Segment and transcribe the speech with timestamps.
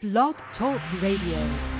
[0.00, 1.77] Blog Talk Radio.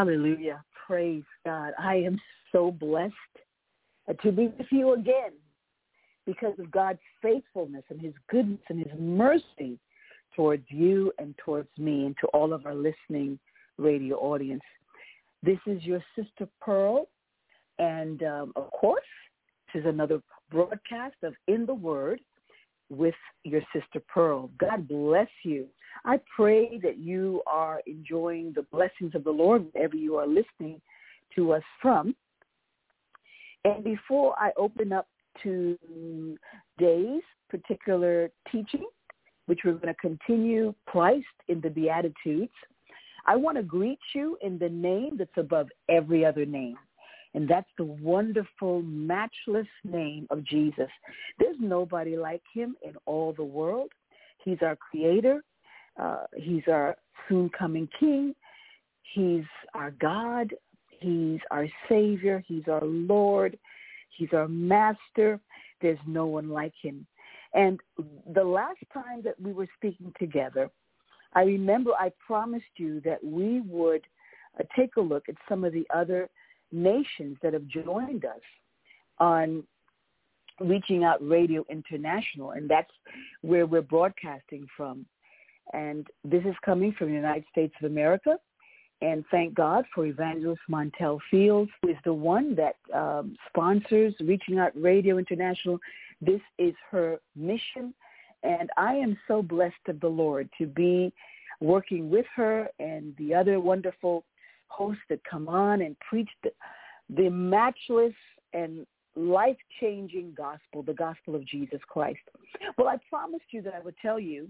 [0.00, 0.64] Hallelujah.
[0.86, 1.74] Praise God.
[1.78, 2.18] I am
[2.52, 3.12] so blessed
[4.22, 5.32] to be with you again
[6.24, 9.78] because of God's faithfulness and his goodness and his mercy
[10.34, 13.38] towards you and towards me and to all of our listening
[13.76, 14.62] radio audience.
[15.42, 17.06] This is your sister Pearl,
[17.78, 19.02] and um, of course,
[19.74, 22.20] this is another broadcast of In the Word
[22.88, 23.14] with
[23.44, 24.48] your sister Pearl.
[24.56, 25.66] God bless you.
[26.04, 30.80] I pray that you are enjoying the blessings of the Lord wherever you are listening
[31.36, 32.14] to us from.
[33.64, 35.06] And before I open up
[35.42, 35.78] to
[36.78, 38.86] today's particular teaching,
[39.46, 42.52] which we're going to continue Christ in the Beatitudes,
[43.26, 46.76] I want to greet you in the name that's above every other name.
[47.34, 50.88] And that's the wonderful, matchless name of Jesus.
[51.38, 53.90] There's nobody like him in all the world.
[54.44, 55.42] He's our creator.
[56.00, 56.96] Uh, he's our
[57.28, 58.34] soon coming king.
[59.14, 59.44] He's
[59.74, 60.54] our God.
[61.00, 62.42] He's our Savior.
[62.46, 63.58] He's our Lord.
[64.16, 65.40] He's our Master.
[65.80, 67.06] There's no one like him.
[67.54, 67.80] And
[68.32, 70.70] the last time that we were speaking together,
[71.34, 74.02] I remember I promised you that we would
[74.58, 76.28] uh, take a look at some of the other
[76.72, 78.40] nations that have joined us
[79.18, 79.64] on
[80.60, 82.90] Reaching Out Radio International, and that's
[83.42, 85.06] where we're broadcasting from.
[85.72, 88.38] And this is coming from the United States of America.
[89.02, 94.58] And thank God for Evangelist Montel Fields, who is the one that um, sponsors Reaching
[94.58, 95.78] Out Radio International.
[96.20, 97.94] This is her mission.
[98.42, 101.12] And I am so blessed of the Lord to be
[101.60, 104.24] working with her and the other wonderful
[104.68, 106.50] hosts that come on and preach the,
[107.08, 108.14] the matchless
[108.52, 112.20] and life-changing gospel, the gospel of Jesus Christ.
[112.78, 114.48] Well, I promised you that I would tell you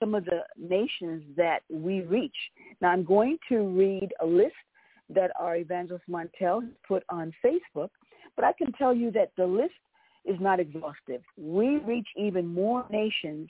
[0.00, 2.36] some of the nations that we reach.
[2.80, 4.54] Now, I'm going to read a list
[5.10, 7.90] that our evangelist Montel has put on Facebook,
[8.36, 9.74] but I can tell you that the list
[10.24, 11.22] is not exhaustive.
[11.36, 13.48] We reach even more nations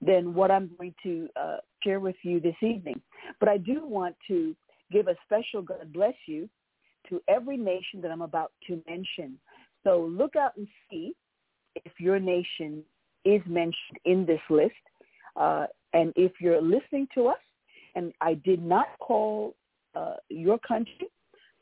[0.00, 3.00] than what I'm going to uh, share with you this evening.
[3.40, 4.54] But I do want to
[4.92, 6.48] give a special God bless you
[7.08, 9.38] to every nation that I'm about to mention.
[9.84, 11.14] So look out and see
[11.84, 12.82] if your nation
[13.24, 14.74] is mentioned in this list.
[15.36, 17.38] Uh, and if you're listening to us
[17.94, 19.54] and I did not call
[19.94, 21.08] uh, your country,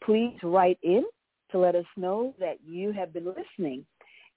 [0.03, 1.05] please write in
[1.51, 3.85] to let us know that you have been listening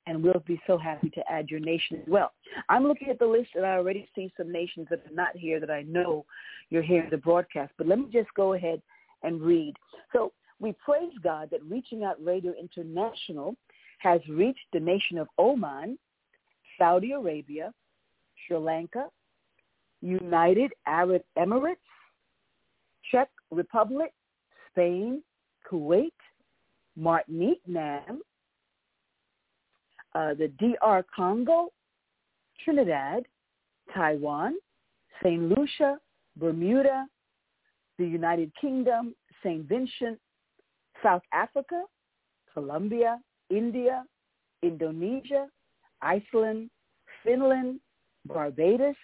[0.06, 2.31] and we'll be so happy to add your nation as well.
[2.69, 5.60] I'm looking at the list and I already see some nations that are not here
[5.60, 6.25] that I know
[6.69, 7.74] you're hearing the broadcast.
[7.78, 8.81] But let me just go ahead
[9.24, 9.74] and read.
[10.13, 13.56] So we praise God that Reaching Out Radio International
[14.00, 15.98] has reached the nation of Oman,
[16.78, 17.74] Saudi Arabia,
[18.45, 19.07] Sri Lanka,
[20.01, 21.77] United Arab Emirates,
[23.11, 24.13] Czech Republic,
[24.69, 25.21] Spain,
[25.69, 26.11] Kuwait,
[26.95, 28.21] Martinique, Nam,
[30.15, 31.71] uh, the DR Congo,
[32.63, 33.23] Trinidad,
[33.94, 34.55] Taiwan,
[35.21, 35.41] St.
[35.44, 35.97] Lucia,
[36.38, 37.05] Bermuda,
[37.97, 39.67] the United Kingdom, St.
[39.67, 40.19] Vincent,
[41.03, 41.83] South Africa,
[42.53, 43.19] Colombia,
[43.50, 44.03] India,
[44.63, 45.47] Indonesia,
[46.01, 46.69] Iceland,
[47.23, 47.79] Finland,
[48.25, 48.95] Barbados,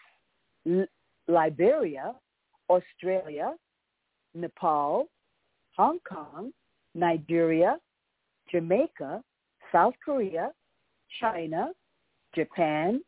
[1.27, 2.13] Liberia,
[2.69, 3.54] Australia,
[4.33, 5.07] Nepal,
[5.75, 6.51] Hong Kong,
[6.95, 7.77] Nigeria,
[8.51, 9.24] Jamaica,
[9.71, 10.51] South Korea,
[11.19, 11.69] China,
[12.36, 13.01] Japan,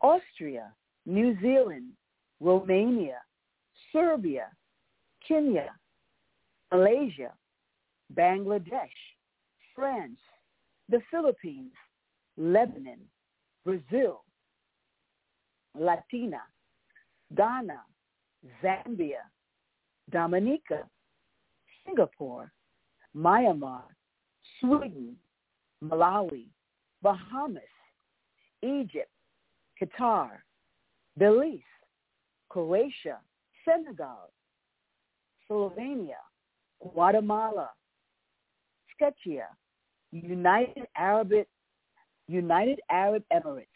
[0.00, 0.72] Austria,
[1.06, 1.92] New Zealand,
[2.40, 3.18] Romania,
[3.92, 4.48] Serbia,
[5.26, 5.70] Kenya,
[6.72, 7.32] Malaysia,
[8.14, 9.00] Bangladesh,
[9.74, 10.18] France,
[10.88, 11.72] the Philippines,
[12.36, 13.00] Lebanon,
[13.64, 14.22] Brazil,
[15.78, 16.42] Latina,
[17.34, 17.80] Ghana,
[18.62, 19.22] Zambia,
[20.10, 20.88] Dominica,
[21.84, 22.52] Singapore,
[23.16, 23.82] Myanmar,
[24.60, 25.16] Sweden,
[25.82, 26.46] Malawi,
[27.02, 27.62] Bahamas,
[28.62, 29.10] Egypt,
[29.80, 30.30] Qatar,
[31.16, 31.60] Belize,
[32.48, 33.18] Croatia,
[33.64, 34.30] Senegal,
[35.48, 36.20] Slovenia,
[36.80, 37.70] Guatemala,
[39.00, 39.46] Czechia,
[40.12, 41.32] United Arab
[42.28, 43.66] United Arab Emirates,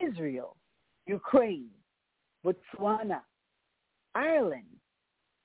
[0.00, 0.56] Israel,
[1.06, 1.68] Ukraine,
[2.44, 3.20] Botswana,
[4.14, 4.64] Ireland,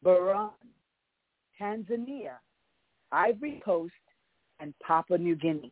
[0.03, 0.51] Bahrain,
[1.60, 2.34] Tanzania,
[3.12, 3.94] Ivory Coast,
[4.60, 5.72] and Papua New Guinea.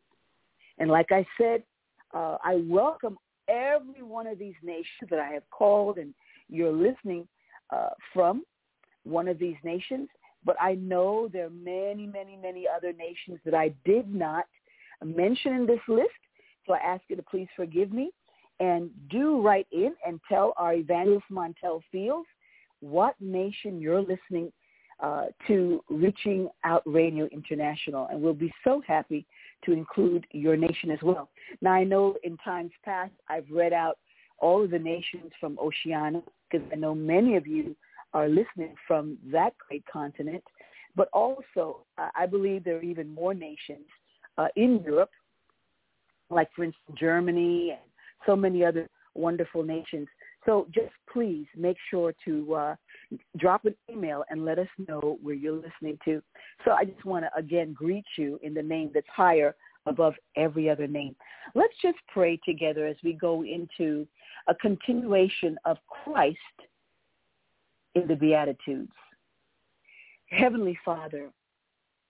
[0.79, 1.63] And like I said,
[2.13, 3.17] uh, I welcome
[3.47, 6.13] every one of these nations that I have called and
[6.49, 7.27] you're listening
[7.71, 8.43] uh, from
[9.03, 10.07] one of these nations.
[10.45, 14.45] But I know there are many, many, many other nations that I did not
[15.03, 16.09] mention in this list.
[16.65, 18.11] So I ask you to please forgive me
[18.59, 22.27] and do write in and tell our evangelist Montel Fields
[22.79, 24.51] what nation you're listening
[25.01, 28.07] uh, to Reaching Out Radio International.
[28.09, 29.25] And we'll be so happy
[29.65, 31.29] to include your nation as well.
[31.61, 33.97] Now, I know in times past I've read out
[34.39, 37.75] all of the nations from Oceania, because I know many of you
[38.13, 40.43] are listening from that great continent.
[40.95, 43.85] But also, uh, I believe there are even more nations
[44.39, 45.11] uh, in Europe,
[46.29, 47.86] like, for instance, Germany and
[48.25, 50.07] so many other wonderful nations.
[50.45, 52.75] So just please make sure to uh,
[53.37, 56.21] drop an email and let us know where you're listening to.
[56.63, 59.55] So I just want to again greet you in the name that's higher
[59.85, 61.15] above every other name.
[61.55, 64.07] Let's just pray together as we go into
[64.47, 66.37] a continuation of Christ
[67.95, 68.91] in the Beatitudes.
[70.29, 71.29] Heavenly Father,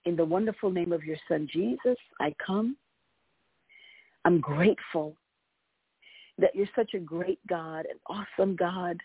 [0.05, 2.75] in the wonderful name of your Son Jesus, I come.
[4.25, 5.15] I'm grateful
[6.37, 8.97] that you're such a great God, an awesome God,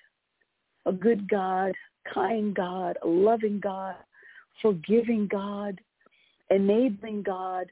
[0.86, 1.72] a good God,
[2.12, 3.94] kind God, a loving God,
[4.60, 5.80] forgiving God,
[6.50, 7.66] enabling God,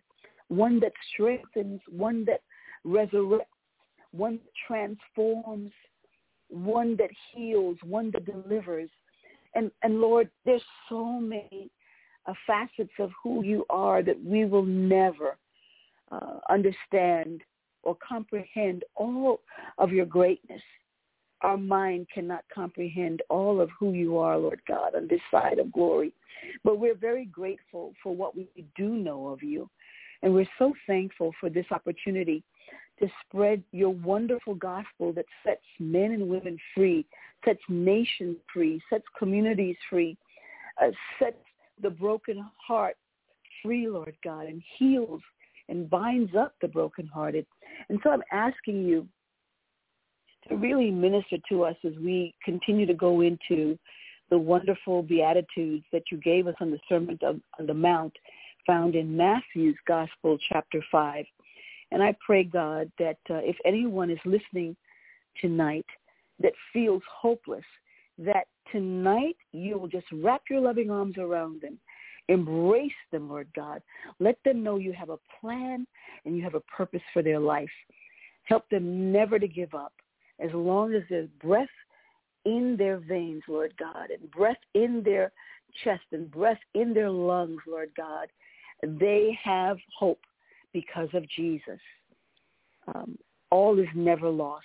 [0.48, 2.42] one that strengthens, one that
[2.86, 3.40] resurrects,
[4.12, 5.72] one that transforms,
[6.48, 8.90] one that heals, one that delivers.
[9.54, 11.70] And, and Lord, there's so many
[12.26, 15.36] uh, facets of who you are that we will never
[16.10, 17.42] uh, understand
[17.82, 19.40] or comprehend all
[19.78, 20.62] of your greatness.
[21.42, 25.72] Our mind cannot comprehend all of who you are, Lord God, on this side of
[25.72, 26.12] glory.
[26.64, 29.68] But we're very grateful for what we do know of you.
[30.22, 32.42] And we're so thankful for this opportunity
[32.98, 37.06] to spread your wonderful gospel that sets men and women free,
[37.44, 40.18] sets nations free, sets communities free,
[40.82, 41.38] uh, sets
[41.82, 42.96] the broken heart
[43.62, 45.22] free, Lord God, and heals
[45.70, 47.46] and binds up the brokenhearted.
[47.88, 49.06] And so I'm asking you
[50.48, 53.78] to really minister to us as we continue to go into
[54.30, 58.12] the wonderful beatitudes that you gave us on the Sermon on the Mount
[58.66, 61.24] found in Matthew's Gospel, chapter 5.
[61.92, 64.76] And I pray, God, that uh, if anyone is listening
[65.40, 65.86] tonight
[66.40, 67.64] that feels hopeless,
[68.18, 71.78] that tonight you will just wrap your loving arms around them.
[72.28, 73.82] Embrace them, Lord God.
[74.18, 75.86] Let them know you have a plan
[76.24, 77.70] and you have a purpose for their life.
[78.44, 79.92] Help them never to give up
[80.38, 81.68] as long as there's breath
[82.44, 85.32] in their veins, Lord God, and breath in their
[85.84, 88.28] chest and breath in their lungs, Lord God.
[88.82, 90.20] They have hope
[90.72, 91.80] because of Jesus.
[92.94, 93.18] Um,
[93.50, 94.64] all is never lost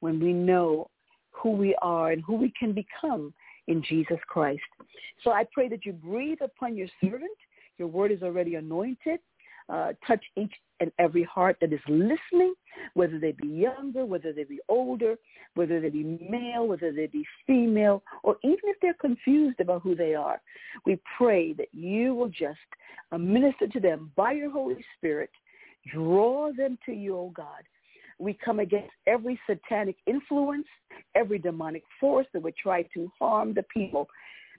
[0.00, 0.88] when we know
[1.30, 3.32] who we are and who we can become
[3.68, 4.62] in Jesus Christ.
[5.22, 7.30] So I pray that you breathe upon your servant.
[7.78, 9.20] Your word is already anointed.
[9.68, 12.52] Uh, touch each and every heart that is listening,
[12.94, 15.14] whether they be younger, whether they be older,
[15.54, 19.94] whether they be male, whether they be female, or even if they're confused about who
[19.94, 20.42] they are.
[20.84, 22.58] We pray that you will just
[23.12, 25.30] uh, minister to them by your Holy Spirit,
[25.92, 27.62] draw them to you, O oh God.
[28.18, 30.66] We come against every satanic influence,
[31.14, 34.08] every demonic force that would try to harm the people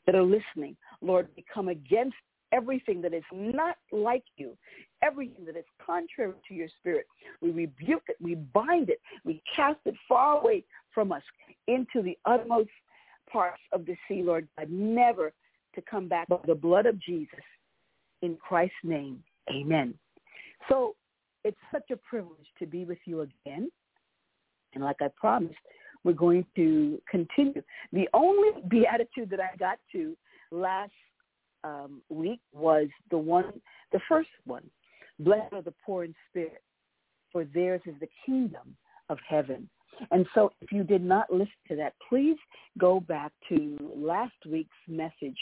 [0.06, 0.76] that are listening.
[1.02, 2.16] Lord, we come against
[2.52, 4.56] everything that is not like you,
[5.02, 7.08] everything that is contrary to your spirit.
[7.42, 11.24] We rebuke it, we bind it, we cast it far away from us
[11.68, 12.70] into the utmost
[13.32, 15.34] parts of the sea, Lord God, never
[15.76, 17.40] to come back by the blood of Jesus.
[18.22, 19.96] In Christ's name, amen.
[20.70, 20.96] So
[21.44, 23.70] it's such a privilege to be with you again.
[24.74, 25.56] And like I promised,
[26.04, 27.62] we're going to continue.
[27.92, 30.16] The only beatitude that I got to
[30.52, 30.92] last
[31.64, 34.64] um, week was the one, the first one.
[35.20, 36.64] Blessed are the poor in spirit,
[37.32, 38.76] for theirs is the kingdom
[39.10, 39.70] of heaven.
[40.12, 42.38] And so if you did not listen to that, please
[42.80, 45.38] go back to last week's message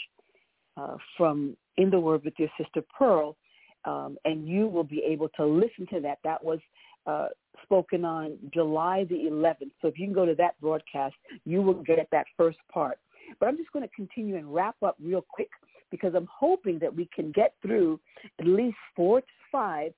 [0.76, 3.36] uh, from In the Word with your sister Pearl,
[3.84, 6.18] um, and you will be able to listen to that.
[6.24, 6.58] That was
[7.06, 7.28] uh,
[7.62, 9.72] spoken on July the 11th.
[9.80, 12.98] So if you can go to that broadcast, you will get that first part.
[13.40, 15.50] But I'm just going to continue and wrap up real quick
[15.90, 18.00] because I'm hoping that we can get through
[18.38, 19.92] at least four to five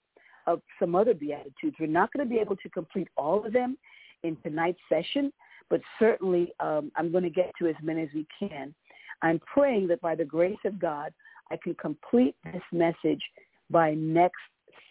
[0.46, 1.76] of some other Beatitudes.
[1.80, 3.78] We're not going to be able to complete all of them
[4.22, 5.32] in tonight's session,
[5.70, 8.74] but certainly um, I'm going to get to as many as we can.
[9.22, 11.12] I'm praying that by the grace of God,
[11.50, 13.22] I can complete this message
[13.71, 14.40] by next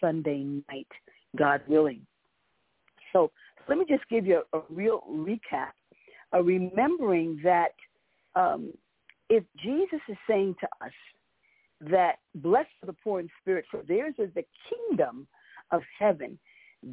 [0.00, 0.88] Sunday night,
[1.36, 2.06] God willing.
[3.12, 3.30] So
[3.68, 5.72] let me just give you a, a real recap,
[6.34, 7.72] uh, remembering that
[8.34, 8.72] um,
[9.30, 10.92] if Jesus is saying to us
[11.90, 15.26] that blessed are the poor in spirit, for theirs is the kingdom
[15.70, 16.38] of heaven,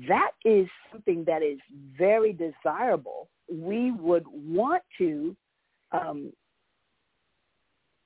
[0.07, 1.59] that is something that is
[1.97, 3.29] very desirable.
[3.51, 5.35] We would want to
[5.91, 6.31] um,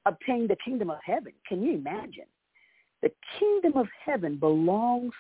[0.06, 1.34] obtain the kingdom of heaven.
[1.48, 2.26] Can you imagine?
[3.06, 5.14] The kingdom of heaven belongs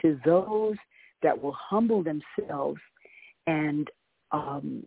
[0.00, 0.76] to those
[1.24, 2.80] that will humble themselves
[3.48, 3.88] and
[4.30, 4.84] um,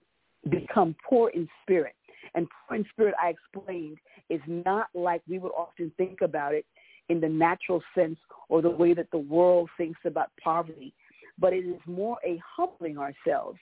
[0.49, 1.95] become poor in spirit.
[2.33, 3.97] And poor in spirit, I explained,
[4.29, 6.65] is not like we would often think about it
[7.09, 10.93] in the natural sense or the way that the world thinks about poverty,
[11.37, 13.59] but it is more a humbling ourselves.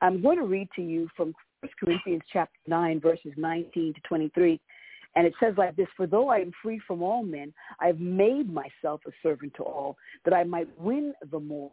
[0.00, 4.60] I'm going to read to you from 1 Corinthians chapter 9, verses 19 to 23.
[5.16, 8.00] And it says like this, For though I am free from all men, I have
[8.00, 11.72] made myself a servant to all, that I might win the more.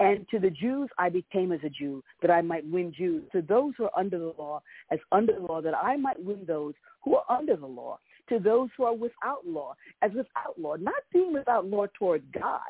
[0.00, 3.22] And to the Jews I became as a Jew, that I might win Jews.
[3.32, 6.44] To those who are under the law, as under the law, that I might win
[6.46, 7.98] those who are under the law.
[8.28, 12.60] To those who are without law, as without law, not being without law toward God,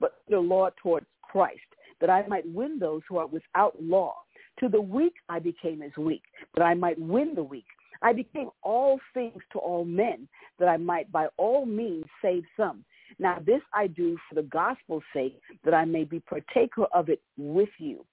[0.00, 1.60] but the law towards Christ,
[2.00, 4.16] that I might win those who are without law.
[4.60, 6.22] To the weak I became as weak,
[6.54, 7.66] that I might win the weak.
[8.04, 12.84] I became all things to all men, that I might by all means save some.
[13.18, 17.22] Now this I do for the gospel's sake, that I may be partaker of it
[17.38, 18.04] with you.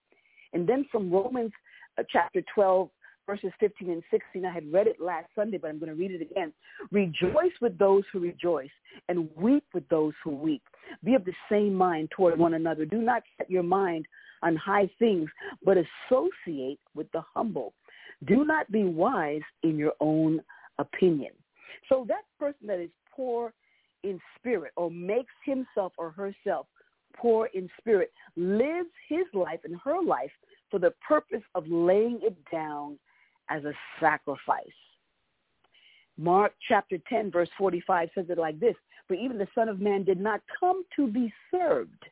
[0.54, 1.52] And then from Romans
[2.00, 2.90] uh, chapter 12,
[3.28, 6.12] verses 15 and 16, I had read it last Sunday, but I'm going to read
[6.12, 6.54] it again.
[6.92, 8.70] Rejoice with those who rejoice,
[9.10, 10.64] and weep with those who weep.
[11.04, 12.86] Be of the same mind toward one another.
[12.86, 14.06] Do not set your mind
[14.42, 15.30] on high things,
[15.66, 17.74] but associate with the humble.
[18.26, 20.42] Do not be wise in your own
[20.78, 21.32] opinion.
[21.90, 23.54] So that person that is poor
[24.04, 26.68] in spirit or makes himself or herself
[27.16, 30.32] poor in spirit lives his life and her life
[30.70, 32.98] for the purpose of laying it down
[33.50, 34.66] as a sacrifice.
[36.18, 38.76] Mark chapter 10 verse 45 says it like this,
[39.08, 42.04] for even the Son of Man did not come to be served.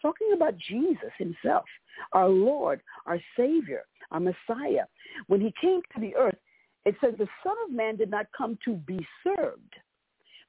[0.00, 1.64] Talking about Jesus himself,
[2.12, 4.84] our Lord, our Savior, our Messiah.
[5.26, 6.38] When he came to the earth,
[6.84, 9.74] it says the Son of Man did not come to be served,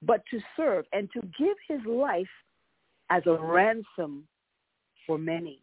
[0.01, 2.27] but to serve and to give his life
[3.09, 4.27] as a ransom
[5.05, 5.61] for many.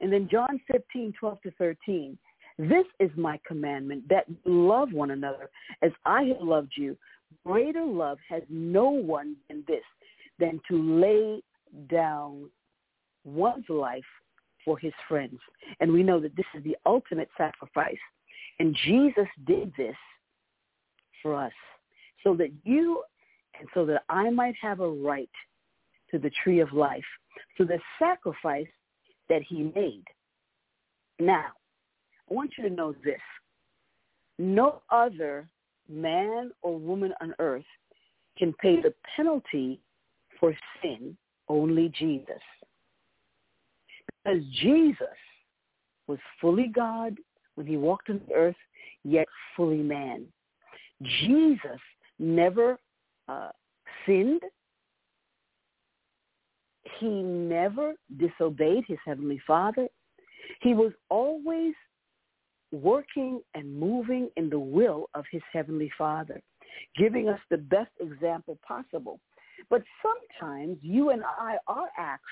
[0.00, 2.18] And then John 15, 12 to 13.
[2.58, 5.50] This is my commandment, that love one another
[5.82, 6.96] as I have loved you.
[7.44, 9.82] Greater love has no one than this,
[10.38, 11.42] than to lay
[11.90, 12.48] down
[13.24, 14.04] one's life
[14.66, 15.38] for his friends.
[15.80, 17.96] And we know that this is the ultimate sacrifice.
[18.58, 19.96] And Jesus did this
[21.22, 21.52] for us
[22.22, 23.02] so that you
[23.58, 25.30] and so that I might have a right
[26.10, 27.04] to the tree of life.
[27.56, 28.66] So the sacrifice
[29.30, 30.04] that he made.
[31.18, 31.46] Now,
[32.30, 33.20] I want you to know this.
[34.38, 35.48] No other
[35.88, 37.64] man or woman on earth
[38.36, 39.80] can pay the penalty
[40.38, 41.16] for sin,
[41.48, 42.42] only Jesus.
[44.26, 45.06] Because Jesus
[46.08, 47.16] was fully God
[47.54, 48.56] when he walked on the earth,
[49.04, 50.24] yet fully man.
[51.02, 51.80] Jesus
[52.18, 52.78] never
[53.28, 53.50] uh,
[54.04, 54.42] sinned.
[56.98, 59.88] He never disobeyed his heavenly Father.
[60.60, 61.74] He was always
[62.72, 66.40] working and moving in the will of his heavenly Father,
[66.96, 69.20] giving us the best example possible.
[69.70, 72.22] But sometimes you and I are asked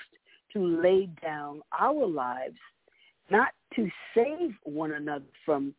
[0.55, 2.57] to lay down our lives,
[3.29, 5.73] not to save one another from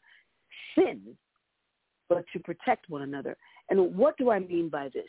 [0.75, 1.17] sin,
[2.09, 3.37] but to protect one another.
[3.71, 5.09] And what do I mean by this?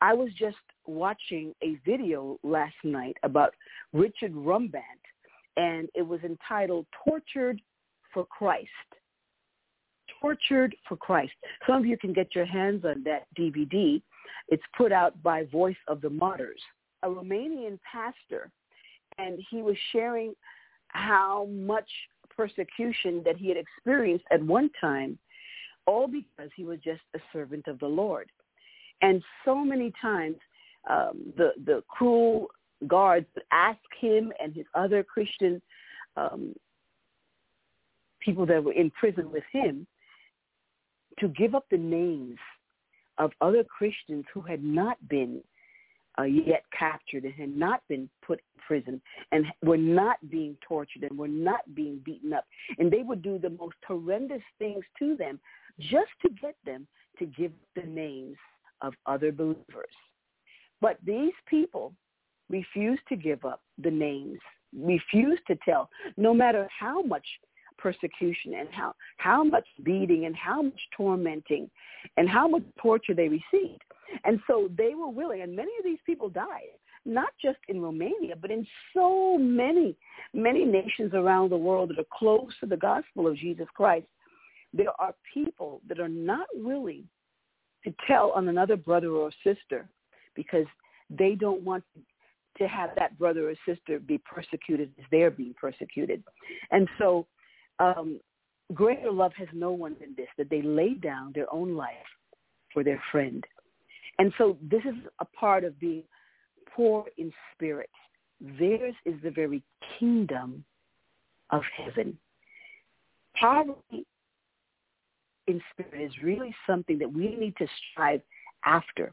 [0.00, 3.54] I was just watching a video last night about
[3.92, 4.82] Richard Wurmbrand,
[5.56, 7.60] and it was entitled Tortured
[8.12, 8.68] for Christ.
[10.20, 11.32] Tortured for Christ.
[11.66, 14.02] Some of you can get your hands on that DVD.
[14.48, 16.60] It's put out by Voice of the Martyrs
[17.04, 18.50] a Romanian pastor,
[19.18, 20.34] and he was sharing
[20.88, 21.88] how much
[22.34, 25.18] persecution that he had experienced at one time,
[25.86, 28.30] all because he was just a servant of the Lord.
[29.02, 30.36] And so many times,
[30.88, 32.48] um, the the cruel
[32.86, 35.60] guards asked him and his other Christian
[36.16, 36.54] um,
[38.20, 39.86] people that were in prison with him
[41.20, 42.38] to give up the names
[43.18, 45.42] of other Christians who had not been
[46.18, 49.00] uh, yet captured and had not been put in prison
[49.32, 52.44] and were not being tortured and were not being beaten up.
[52.78, 55.40] And they would do the most horrendous things to them
[55.78, 56.86] just to get them
[57.18, 58.36] to give the names
[58.80, 59.94] of other believers.
[60.80, 61.94] But these people
[62.50, 64.38] refused to give up the names,
[64.76, 67.26] refused to tell, no matter how much
[67.78, 71.70] persecution and how, how much beating and how much tormenting
[72.16, 73.82] and how much torture they received.
[74.24, 78.34] And so they were willing, and many of these people died, not just in Romania,
[78.40, 79.96] but in so many,
[80.32, 84.06] many nations around the world that are close to the gospel of Jesus Christ.
[84.72, 87.04] There are people that are not willing
[87.84, 89.88] to tell on another brother or sister
[90.34, 90.66] because
[91.10, 91.84] they don't want
[92.58, 96.22] to have that brother or sister be persecuted as they're being persecuted.
[96.70, 97.26] And so
[97.78, 98.20] um,
[98.72, 101.92] greater love has no one than this, that they lay down their own life
[102.72, 103.44] for their friend.
[104.18, 106.04] And so this is a part of being
[106.74, 107.90] poor in spirit.
[108.58, 109.62] Theirs is the very
[109.98, 110.64] kingdom
[111.50, 112.18] of heaven.
[113.38, 114.06] Poverty
[115.46, 118.20] in spirit is really something that we need to strive
[118.64, 119.12] after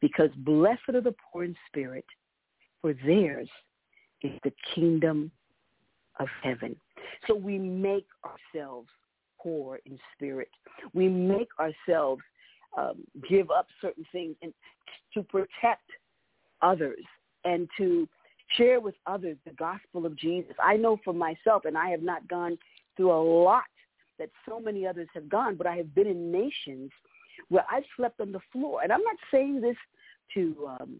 [0.00, 2.04] because blessed are the poor in spirit,
[2.80, 3.48] for theirs
[4.22, 5.30] is the kingdom
[6.18, 6.76] of heaven.
[7.26, 8.88] So we make ourselves
[9.40, 10.50] poor in spirit.
[10.92, 12.22] We make ourselves
[12.76, 14.52] um, give up certain things and
[15.14, 15.90] to protect
[16.62, 17.04] others
[17.44, 18.08] and to
[18.56, 20.54] share with others the gospel of Jesus.
[20.62, 22.58] I know for myself, and I have not gone
[22.96, 23.64] through a lot
[24.18, 26.90] that so many others have gone, but I have been in nations
[27.48, 28.82] where I've slept on the floor.
[28.82, 29.76] And I'm not saying this
[30.34, 30.96] to um,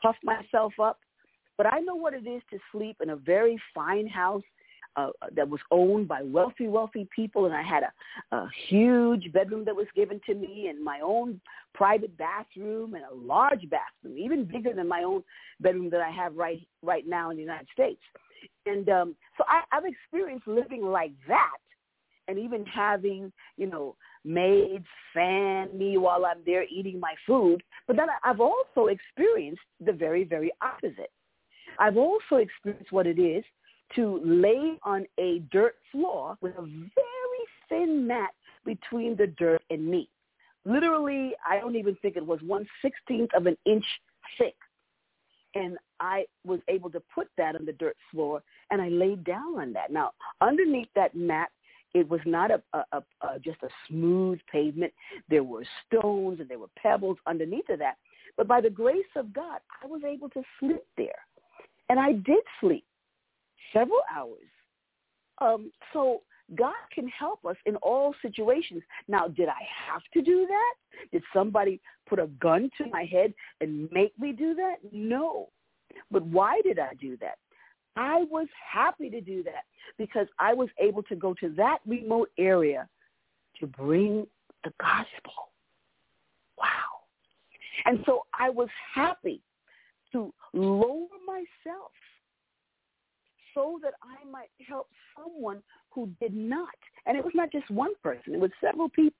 [0.00, 0.98] puff myself up,
[1.56, 4.42] but I know what it is to sleep in a very fine house
[4.98, 9.64] uh, that was owned by wealthy, wealthy people, and I had a, a huge bedroom
[9.66, 11.40] that was given to me, and my own
[11.74, 15.22] private bathroom, and a large bathroom, even bigger than my own
[15.60, 18.00] bedroom that I have right right now in the United States.
[18.66, 21.58] And um, so I, I've experienced living like that,
[22.26, 27.62] and even having, you know, maids fan me while I'm there eating my food.
[27.86, 31.12] But then I've also experienced the very, very opposite.
[31.78, 33.44] I've also experienced what it is
[33.94, 38.30] to lay on a dirt floor with a very thin mat
[38.64, 40.08] between the dirt and me.
[40.64, 43.84] Literally, I don't even think it was one sixteenth of an inch
[44.36, 44.56] thick.
[45.54, 49.58] And I was able to put that on the dirt floor, and I laid down
[49.58, 49.90] on that.
[49.90, 51.48] Now, underneath that mat,
[51.94, 54.92] it was not a, a, a, a just a smooth pavement.
[55.30, 57.96] There were stones and there were pebbles underneath of that.
[58.36, 61.18] But by the grace of God, I was able to sleep there,
[61.88, 62.84] and I did sleep
[63.72, 64.48] several hours.
[65.40, 66.22] Um, so
[66.56, 68.82] God can help us in all situations.
[69.06, 70.74] Now, did I have to do that?
[71.12, 74.76] Did somebody put a gun to my head and make me do that?
[74.92, 75.48] No.
[76.10, 77.38] But why did I do that?
[77.96, 79.64] I was happy to do that
[79.98, 82.88] because I was able to go to that remote area
[83.60, 84.26] to bring
[84.64, 85.50] the gospel.
[86.56, 86.66] Wow.
[87.84, 89.42] And so I was happy
[90.12, 91.90] to lower myself
[93.54, 96.68] so that I might help someone who did not.
[97.06, 99.14] And it was not just one person, it was several people.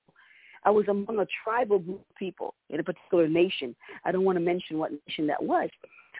[0.65, 3.75] I was among a tribal group of people in a particular nation.
[4.03, 5.69] I don't want to mention what nation that was.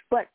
[0.10, 0.28] But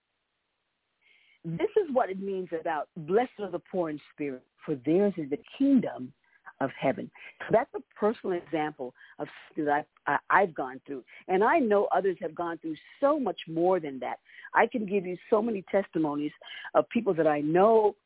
[1.44, 5.30] this is what it means about blessed are the poor in spirit, for theirs is
[5.30, 6.12] the kingdom
[6.60, 7.10] of heaven.
[7.50, 11.04] That's a personal example of that I've, I've gone through.
[11.28, 14.20] And I know others have gone through so much more than that.
[14.54, 16.32] I can give you so many testimonies
[16.74, 17.96] of people that I know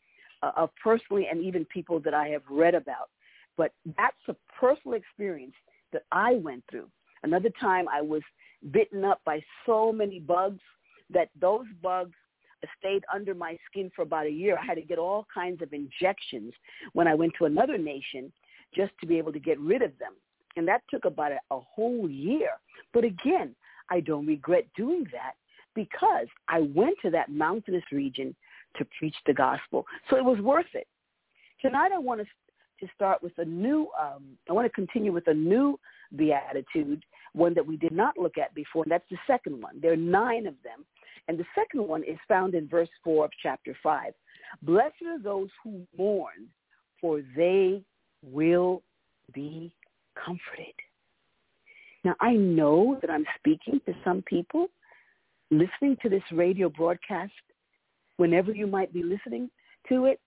[0.42, 3.10] uh, of personally and even people that I have read about.
[3.56, 5.54] But that's a personal experience
[5.92, 6.88] that I went through.
[7.24, 8.22] Another time I was
[8.70, 10.60] bitten up by so many bugs
[11.10, 12.14] that those bugs
[12.78, 14.58] stayed under my skin for about a year.
[14.60, 16.52] I had to get all kinds of injections
[16.92, 18.32] when I went to another nation
[18.74, 20.12] just to be able to get rid of them.
[20.56, 22.50] And that took about a, a whole year.
[22.92, 23.54] But again,
[23.90, 25.32] I don't regret doing that
[25.74, 28.34] because I went to that mountainous region
[28.76, 29.86] to preach the gospel.
[30.10, 30.86] So it was worth it.
[31.60, 32.26] Tonight I want to
[32.80, 35.78] to start with a new, um, I want to continue with a new
[36.16, 39.80] beatitude, one that we did not look at before, and that's the second one.
[39.80, 40.84] There are nine of them.
[41.28, 44.12] And the second one is found in verse 4 of chapter 5.
[44.62, 46.48] Blessed are those who mourn,
[47.00, 47.82] for they
[48.22, 48.82] will
[49.34, 49.72] be
[50.14, 50.74] comforted.
[52.04, 54.68] Now, I know that I'm speaking to some people
[55.50, 57.32] listening to this radio broadcast
[58.16, 59.50] whenever you might be listening
[59.88, 60.20] to it,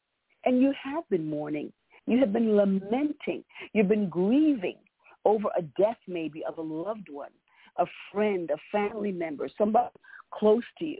[0.46, 1.72] and you have been mourning.
[2.08, 3.44] You have been lamenting.
[3.74, 4.78] You've been grieving
[5.25, 7.31] over a death maybe of a loved one,
[7.77, 9.89] a friend, a family member, somebody
[10.31, 10.99] close to you.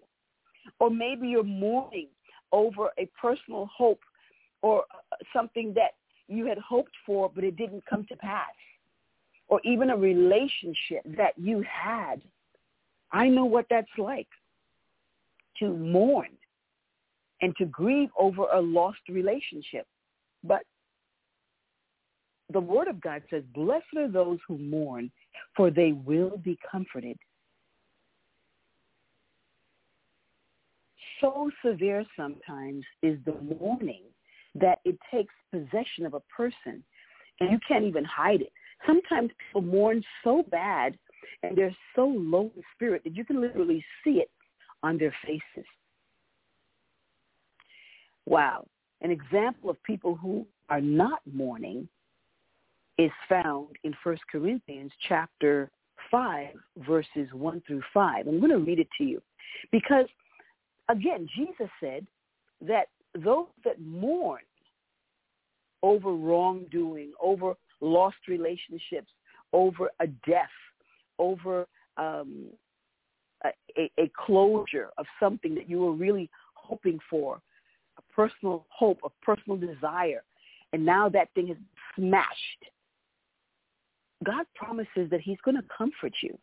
[0.80, 2.08] Or maybe you're mourning
[2.52, 4.02] over a personal hope
[4.62, 5.96] or uh, something that
[6.28, 8.54] you had hoped for, but it didn't come to pass,
[9.48, 12.22] or even a relationship that you had.
[13.12, 14.30] I know what that's like
[15.60, 16.30] to mourn
[17.42, 19.88] and to grieve over a lost relationship.
[20.44, 20.62] But
[22.52, 25.12] the Word of God says, blessed are those who mourn,
[25.56, 27.18] for they will be comforted.
[31.20, 34.04] So severe sometimes is the mourning
[34.56, 36.84] that it takes possession of a person
[37.40, 38.52] and you can't even hide it.
[38.88, 40.98] Sometimes people mourn so bad
[41.44, 44.32] and they're so low in spirit that you can literally see it
[44.84, 45.68] on their faces.
[48.26, 48.66] Wow.
[49.02, 51.88] An example of people who are not mourning
[52.98, 55.70] is found in 1 Corinthians chapter
[56.10, 56.48] 5,
[56.88, 58.28] verses 1 through 5.
[58.28, 59.22] I'm going to read it to you
[59.72, 60.06] because,
[60.90, 62.06] again, Jesus said
[62.62, 64.42] that those that mourn
[65.84, 69.12] over wrongdoing, over lost relationships,
[69.54, 70.50] over a death,
[71.18, 72.46] over um,
[73.44, 77.42] a, a closure of something that you were really hoping for,
[77.98, 80.24] a personal hope, a personal desire,
[80.74, 81.58] and now that thing is
[81.96, 82.66] smashed.
[84.24, 86.38] God promises that he's going to comfort you.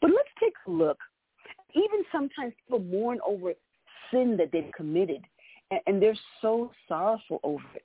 [0.00, 0.98] But let's take a look.
[1.74, 3.52] Even sometimes people mourn over
[4.10, 5.22] sin that they've committed,
[5.86, 7.84] and, they're so sorrowful over it.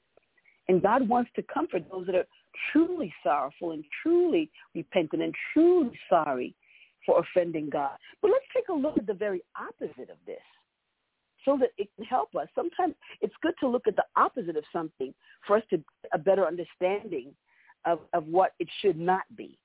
[0.68, 2.28] And God wants to comfort those that are
[2.72, 6.54] truly sorrowful and truly repentant and truly sorry
[7.06, 7.98] for offending God.
[8.22, 10.38] But let's take a look at the very opposite of this
[11.46, 12.48] so that it can help us.
[12.54, 15.14] Sometimes it's good to look at the opposite of something
[15.48, 17.34] for us to get a better understanding
[17.86, 19.58] of, of what it should not be.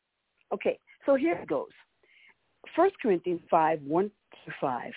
[0.53, 1.71] Okay, so here it goes.
[2.77, 4.11] 1 Corinthians 5, 1
[4.47, 4.93] to 5.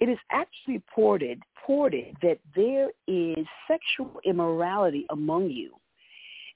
[0.00, 5.74] It is actually reported, reported that there is sexual immorality among you,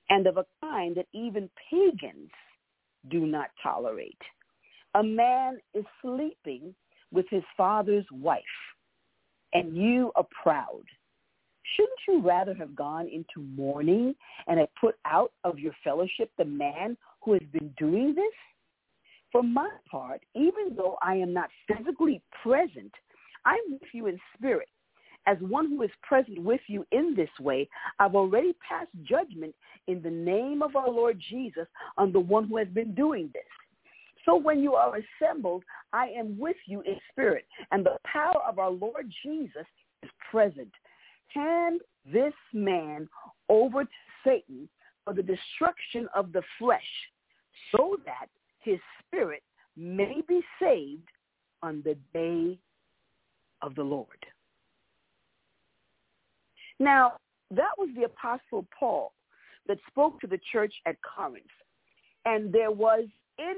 [0.09, 2.31] and of a kind that even pagans
[3.11, 4.19] do not tolerate.
[4.95, 6.75] A man is sleeping
[7.13, 8.43] with his father's wife
[9.55, 10.83] and you are proud,
[11.77, 14.15] shouldn't you rather have gone into mourning
[14.47, 18.25] and have put out of your fellowship the man who has been doing this?
[19.33, 22.93] For my part, even though I am not physically present,
[23.45, 24.69] I'm with you in spirit.
[25.27, 29.55] As one who is present with you in this way, I've already passed judgment
[29.87, 33.43] in the name of our Lord Jesus on the one who has been doing this.
[34.25, 38.59] So when you are assembled, I am with you in spirit, and the power of
[38.59, 39.67] our Lord Jesus
[40.03, 40.71] is present.
[41.35, 43.09] Hand this man
[43.49, 43.91] over to
[44.25, 44.69] Satan
[45.05, 46.83] for the destruction of the flesh,
[47.73, 48.27] so that
[48.61, 49.43] his spirit
[49.77, 51.09] may be saved
[51.63, 52.59] on the day
[53.63, 54.09] of the Lord.
[56.79, 57.15] Now,
[57.51, 59.13] that was the Apostle Paul
[59.67, 61.45] that spoke to the church at Corinth.
[62.25, 63.05] And there was
[63.39, 63.55] in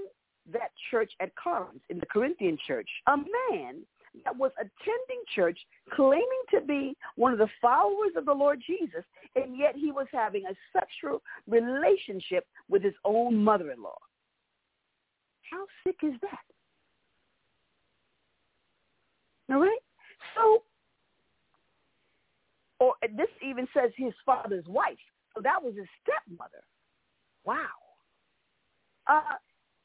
[0.52, 3.82] that church at Corinth, in the Corinthian church, a man
[4.24, 5.58] that was attending church
[5.92, 10.06] claiming to be one of the followers of the Lord Jesus, and yet he was
[10.12, 13.98] having a sexual relationship with his own mother-in-law.
[15.50, 16.44] How sick is that?
[19.54, 19.78] All right?
[20.34, 20.62] So,
[22.80, 24.98] or this even says his father's wife.
[25.34, 26.62] So that was his stepmother.
[27.44, 27.56] Wow.
[29.06, 29.36] Uh,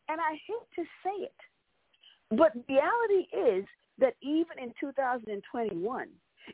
[0.10, 3.66] and I hate to say it, but reality is
[4.02, 6.08] that even in 2021,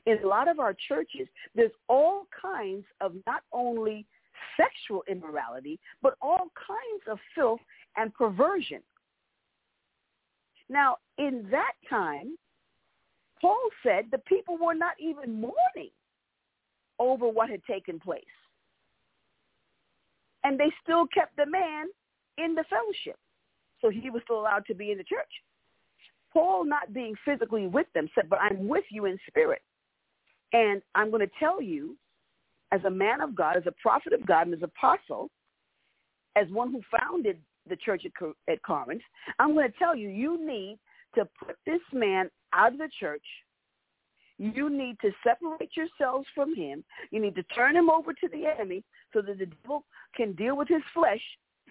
[0.06, 4.06] in a lot of our churches, there's all kinds of not only
[4.56, 7.62] sexual immorality, but all kinds of filth
[7.96, 8.82] and perversion.
[10.70, 12.38] Now, in that time,
[13.42, 15.92] Paul said the people were not even mourning
[17.00, 18.24] over what had taken place.
[20.44, 21.86] And they still kept the man
[22.38, 23.18] in the fellowship
[23.82, 25.32] so he was still allowed to be in the church.
[26.38, 29.64] Paul, not being physically with them, said, but I'm with you in spirit.
[30.54, 31.98] And I'm going to tell you,
[32.72, 35.32] as a man of God, as a prophet of God, and as an apostle,
[36.36, 39.02] as one who founded the church at Corinth,
[39.40, 40.78] I'm going to tell you, you need
[41.16, 43.26] to put this man out of the church.
[44.38, 46.84] You need to separate yourselves from him.
[47.10, 50.56] You need to turn him over to the enemy so that the devil can deal
[50.56, 51.22] with his flesh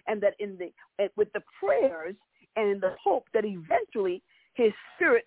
[0.07, 2.15] and that in the with the prayers
[2.57, 4.21] and in the hope that eventually
[4.57, 5.25] his spirit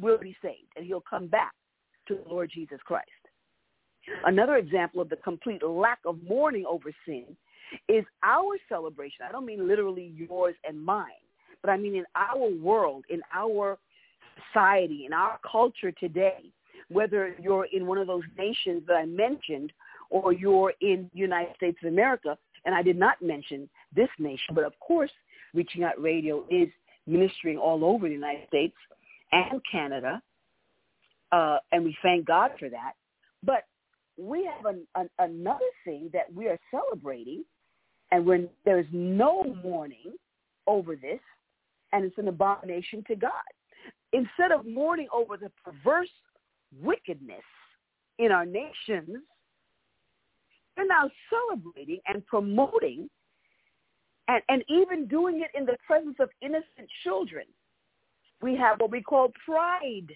[0.00, 1.52] will be saved and he'll come back
[2.08, 3.08] to the Lord Jesus Christ.
[4.24, 7.24] Another example of the complete lack of mourning over sin
[7.88, 9.26] is our celebration.
[9.28, 11.04] I don't mean literally yours and mine,
[11.60, 13.78] but I mean in our world, in our
[14.52, 16.50] society, in our culture today,
[16.88, 19.72] whether you're in one of those nations that I mentioned
[20.08, 24.54] or you're in the United States of America, and I did not mention this nation,
[24.54, 25.10] but of course,
[25.54, 26.68] Reaching Out Radio is
[27.06, 28.76] ministering all over the United States
[29.32, 30.22] and Canada,
[31.32, 32.92] uh, and we thank God for that.
[33.42, 33.64] But
[34.16, 37.44] we have an, an, another thing that we are celebrating,
[38.10, 40.14] and when there's no mourning
[40.66, 41.20] over this,
[41.92, 43.30] and it's an abomination to God.
[44.12, 46.10] Instead of mourning over the perverse
[46.82, 47.42] wickedness
[48.18, 49.22] in our nations,
[50.76, 53.08] they're now celebrating and promoting
[54.30, 57.44] and, and even doing it in the presence of innocent children.
[58.40, 60.14] We have what we call Pride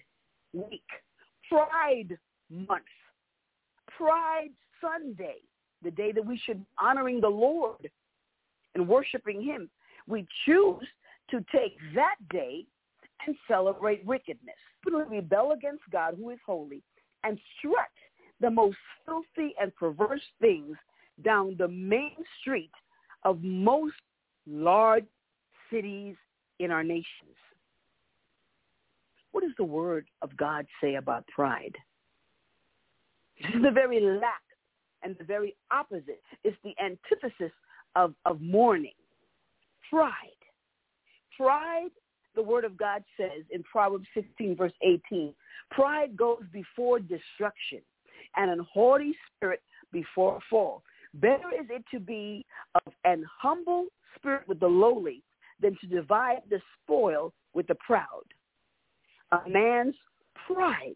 [0.53, 0.83] Week,
[1.49, 2.17] Pride
[2.49, 2.85] Month,
[3.97, 4.51] Pride
[4.81, 5.39] Sunday,
[5.83, 7.89] the day that we should be honoring the Lord
[8.73, 9.69] and worshiping him,
[10.07, 10.87] we choose
[11.31, 12.65] to take that day
[13.27, 14.55] and celebrate wickedness.
[14.87, 16.83] Rebel against God who is holy
[17.23, 17.89] and strut
[18.39, 20.77] the most filthy and perverse things
[21.23, 22.71] down the main street
[23.25, 23.95] of most
[24.47, 25.05] large
[25.71, 26.15] cities
[26.59, 27.35] in our nations.
[29.31, 31.75] What does the word of God say about pride?
[33.41, 34.41] This is the very lack
[35.03, 36.21] and the very opposite.
[36.45, 37.51] It's the antithesis
[37.97, 38.93] of, of mourning.
[39.89, 40.13] Pride.
[41.35, 41.89] Pride,
[42.35, 45.33] the word of God says in Proverbs 16, verse 18,
[45.71, 47.81] pride goes before destruction
[48.37, 49.61] and an haughty spirit
[49.91, 50.81] before a fall.
[51.15, 55.23] Better is it to be of an humble spirit with the lowly
[55.61, 58.23] than to divide the spoil with the proud.
[59.31, 59.95] A man's
[60.45, 60.95] pride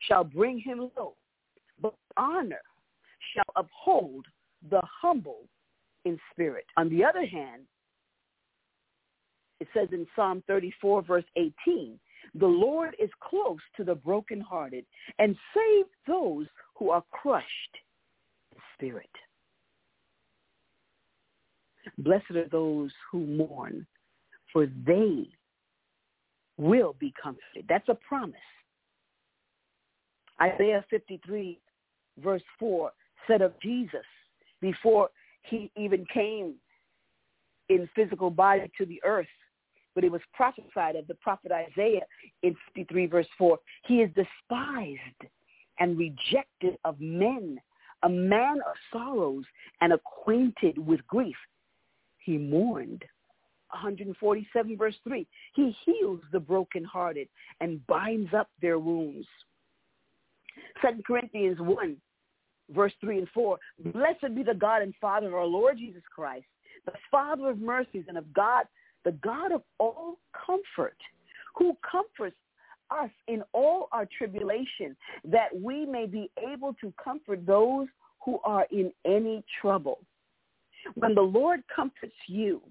[0.00, 1.14] shall bring him low,
[1.80, 2.62] but honor
[3.34, 4.26] shall uphold
[4.70, 5.48] the humble
[6.04, 6.64] in spirit.
[6.76, 7.62] On the other hand,
[9.60, 11.98] it says in Psalm 34, verse 18,
[12.34, 14.84] the Lord is close to the brokenhearted
[15.18, 17.46] and save those who are crushed
[18.52, 19.10] in spirit.
[21.98, 23.86] Blessed are those who mourn,
[24.52, 25.28] for they
[26.56, 27.64] will be comforted.
[27.68, 28.36] That's a promise.
[30.40, 31.58] Isaiah 53,
[32.22, 32.92] verse 4,
[33.26, 34.04] said of Jesus
[34.60, 35.10] before
[35.42, 36.54] he even came
[37.68, 39.26] in physical body to the earth,
[39.94, 42.06] but it was prophesied of the prophet Isaiah
[42.42, 43.58] in 53 verse 4.
[43.86, 45.00] He is despised
[45.80, 47.58] and rejected of men,
[48.02, 49.44] a man of sorrows
[49.80, 51.36] and acquainted with grief.
[52.28, 53.04] He mourned.
[53.70, 55.26] 147 verse 3.
[55.54, 57.28] He heals the brokenhearted
[57.60, 59.26] and binds up their wounds.
[60.82, 61.96] 2 Corinthians 1
[62.70, 63.58] verse 3 and 4.
[63.92, 66.46] Blessed be the God and Father of our Lord Jesus Christ,
[66.86, 68.64] the Father of mercies and of God
[69.04, 70.96] the God of all comfort,
[71.56, 72.36] who comforts
[72.90, 77.86] us in all our tribulation, that we may be able to comfort those
[78.24, 80.00] who are in any trouble.
[80.94, 82.62] When the Lord comforts you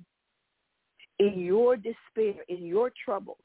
[1.20, 3.38] in your despair, in your trouble,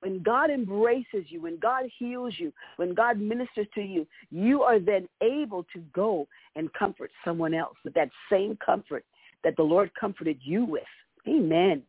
[0.00, 4.78] when God embraces you, when God heals you, when God ministers to you, you are
[4.78, 9.04] then able to go and comfort someone else with that same comfort
[9.44, 10.82] that the Lord comforted you with.
[11.28, 11.82] Amen.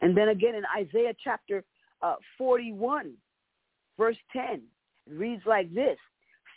[0.00, 1.64] And then again in Isaiah chapter
[2.02, 3.12] uh, 41,
[3.98, 4.62] verse 10,
[5.06, 5.98] it reads like this,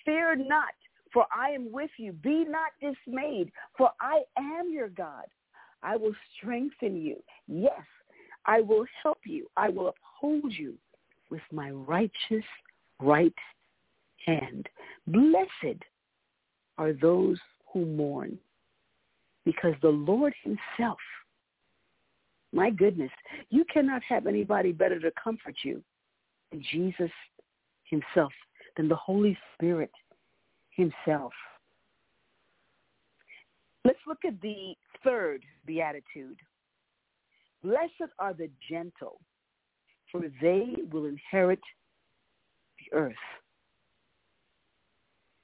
[0.05, 0.73] Fear not,
[1.13, 2.13] for I am with you.
[2.13, 5.25] Be not dismayed, for I am your God.
[5.81, 7.17] I will strengthen you.
[7.47, 7.81] Yes,
[8.45, 9.47] I will help you.
[9.57, 10.75] I will uphold you
[11.29, 12.45] with my righteous
[12.99, 13.33] right
[14.25, 14.67] hand.
[15.07, 15.81] Blessed
[16.77, 17.37] are those
[17.71, 18.37] who mourn,
[19.45, 20.99] because the Lord himself
[22.53, 23.11] my goodness,
[23.49, 25.83] you cannot have anybody better to comfort you
[26.51, 27.09] than Jesus
[27.85, 28.31] himself,
[28.77, 29.91] than the Holy Spirit
[30.75, 31.33] himself.
[33.85, 36.37] Let's look at the third beatitude.
[37.63, 39.19] Blessed are the gentle,
[40.11, 41.59] for they will inherit
[42.79, 43.15] the earth.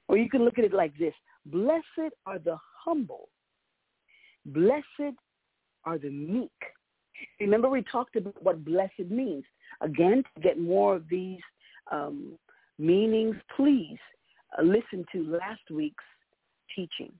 [0.08, 1.14] Or you can look at it like this.
[1.46, 3.28] Blessed are the humble.
[4.46, 5.16] Blessed
[5.84, 6.50] are the meek.
[7.38, 9.44] Remember we talked about what blessed means.
[9.80, 11.40] Again, to get more of these
[11.90, 12.38] um,
[12.78, 13.98] meanings, please
[14.58, 16.04] Uh, listen to last week's
[16.74, 17.12] teaching.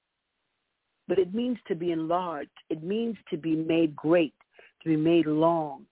[1.09, 2.51] But it means to be enlarged.
[2.69, 4.35] It means to be made great,
[4.83, 5.87] to be made long,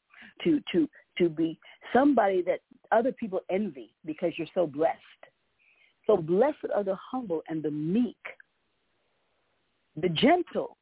[0.44, 1.58] to to to be
[1.92, 2.60] somebody that
[2.92, 4.98] other people envy because you're so blessed.
[6.06, 8.16] So blessed are the humble and the meek.
[10.00, 10.76] The gentle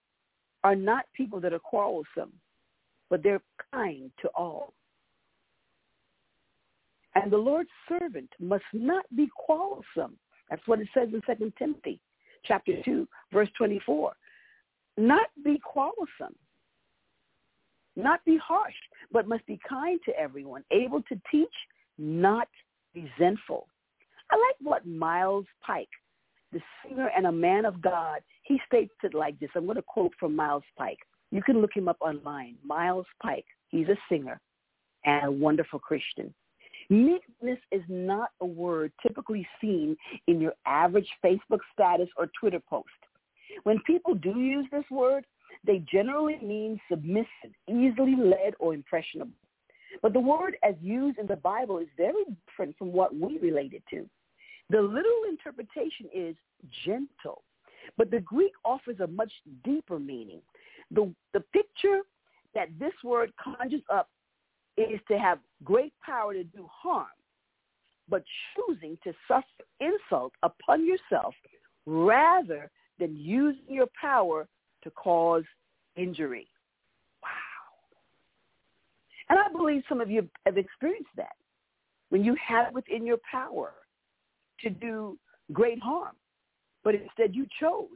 [0.63, 2.33] are not people that are quarrelsome
[3.11, 3.43] but they're
[3.73, 4.73] kind to all.
[7.15, 10.19] And the Lord's servant must not be quarrelsome.
[10.51, 12.01] That's what it says in Second Timothy
[12.47, 14.13] chapter 2, verse 24.
[14.97, 16.37] Not be quarrelsome.
[17.97, 18.75] Not be harsh,
[19.11, 21.49] but must be kind to everyone, able to teach,
[21.99, 22.49] not
[22.95, 23.67] resentful.
[24.31, 25.89] I like what Miles Pike,
[26.53, 29.51] the singer and a man of God, he states it like this.
[29.55, 30.99] I'm going to quote from Miles Pike.
[31.31, 32.57] You can look him up online.
[32.65, 33.47] Miles Pike.
[33.69, 34.41] He's a singer
[35.05, 36.35] and a wonderful Christian.
[36.89, 42.87] Meekness is not a word typically seen in your average Facebook status or Twitter post.
[43.65, 45.25] When people do use this word,
[45.65, 47.27] they generally mean submissive,
[47.69, 49.33] easily led, or impressionable.
[50.03, 53.73] But the word as used in the Bible is very different from what we relate
[53.73, 54.09] it to.
[54.71, 56.37] The literal interpretation is
[56.85, 57.43] gentle,
[57.97, 59.33] But the Greek offers a much
[59.65, 60.41] deeper meaning.
[60.91, 62.01] The, the picture
[62.55, 64.09] that this word conjures up
[64.77, 67.07] is to have great power to do harm,
[68.09, 68.23] but
[68.55, 69.47] choosing to suffer
[69.81, 71.35] insult upon yourself
[71.87, 74.47] rather than using your power
[74.83, 75.45] to cause
[75.97, 76.47] injury.
[77.23, 77.31] Wow.
[79.31, 81.37] And I believe some of you have experienced that
[82.11, 83.73] when you have within your power
[84.61, 85.19] to do
[85.53, 86.15] great harm,
[86.85, 87.89] but instead you chose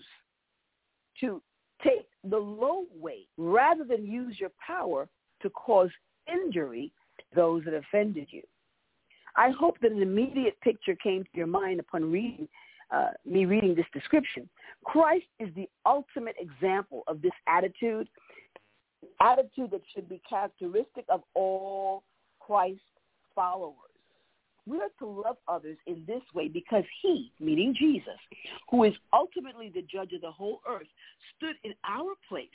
[1.21, 1.41] to
[1.83, 5.09] take the low way rather than use your power
[5.43, 5.91] to cause
[6.27, 6.93] injury
[7.35, 8.43] those that offended you.
[9.37, 12.49] I hope that an immediate picture came to your mind upon reading
[12.91, 14.49] uh, me reading this description.
[14.85, 18.09] Christ is the ultimate example of this attitude,
[19.21, 22.03] attitude that should be characteristic of all
[22.41, 22.81] Christ
[23.35, 23.77] followers.
[24.67, 28.19] We are to love others in this way because he, meaning Jesus,
[28.71, 30.87] who is ultimately the judge of the whole earth,
[31.37, 32.49] stood in our place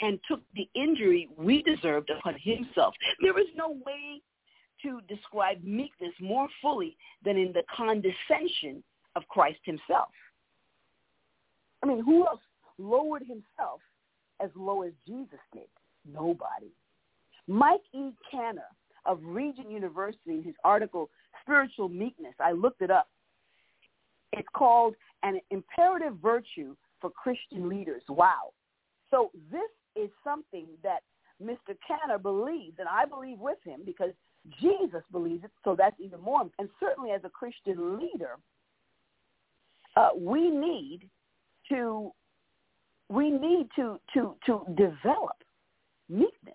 [0.00, 2.94] and took the injury we deserved upon himself.
[3.20, 4.20] There is no way
[4.82, 8.82] to describe meekness more fully than in the condescension
[9.14, 10.08] of Christ himself.
[11.82, 12.40] I mean, who else
[12.78, 13.80] lowered himself
[14.40, 15.68] as low as Jesus did?
[16.10, 16.72] Nobody.
[17.46, 18.10] Mike E.
[18.30, 18.68] Canner
[19.06, 21.08] of Regent University, in his article,
[21.42, 23.08] Spiritual Meekness, I looked it up.
[24.32, 28.02] It's called An Imperative Virtue for Christian Leaders.
[28.08, 28.52] Wow.
[29.10, 31.00] So this is something that
[31.42, 31.76] Mr.
[31.86, 34.12] Canner believes, and I believe with him because
[34.60, 36.42] Jesus believes it, so that's even more.
[36.58, 38.36] And certainly as a Christian leader,
[39.96, 41.08] uh, we need
[41.68, 42.12] to
[43.08, 45.36] we need to to to develop
[46.08, 46.54] meekness,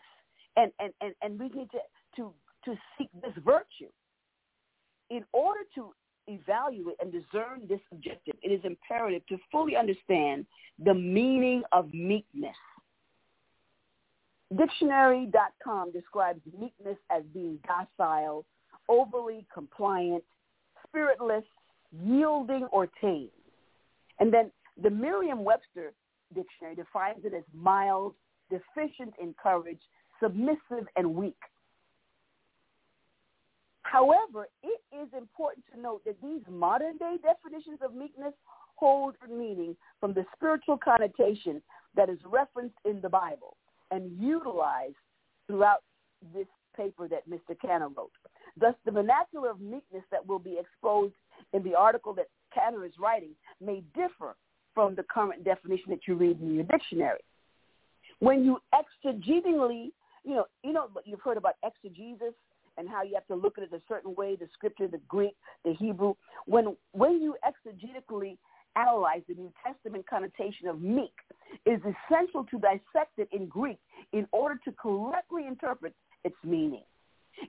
[0.57, 1.79] and and and, and we need to
[2.17, 2.33] to
[2.65, 3.91] to seek this virtue.
[5.09, 5.93] In order to
[6.27, 10.45] evaluate and discern this objective, it is imperative to fully understand
[10.83, 12.55] the meaning of meekness.
[14.55, 18.45] Dictionary.com describes meekness as being docile,
[18.89, 20.23] overly compliant,
[20.85, 21.45] spiritless,
[22.05, 23.29] yielding, or tame.
[24.19, 25.93] And then the Merriam-Webster
[26.35, 28.13] dictionary defines it as mild,
[28.49, 29.79] deficient in courage,
[30.21, 31.39] submissive, and weak.
[33.83, 38.33] However, it is important to note that these modern-day definitions of meekness
[38.75, 41.61] hold meaning from the spiritual connotation
[41.95, 43.57] that is referenced in the Bible
[43.91, 44.95] and utilized
[45.47, 45.83] throughout
[46.33, 47.59] this paper that Mr.
[47.59, 48.11] Canner wrote.
[48.59, 51.13] Thus, the vernacular of meekness that will be exposed
[51.53, 54.35] in the article that Canner is writing may differ
[54.73, 57.19] from the current definition that you read in your dictionary.
[58.19, 59.91] When you exegetically,
[60.23, 62.33] you know, you know, you've heard about exegesis
[62.77, 65.35] and how you have to look at it a certain way, the scripture, the Greek,
[65.65, 66.13] the Hebrew.
[66.45, 68.37] When when you exegetically
[68.75, 71.13] analyze the New Testament connotation of meek,
[71.65, 73.79] is essential to dissect it in Greek
[74.13, 75.93] in order to correctly interpret
[76.23, 76.83] its meaning.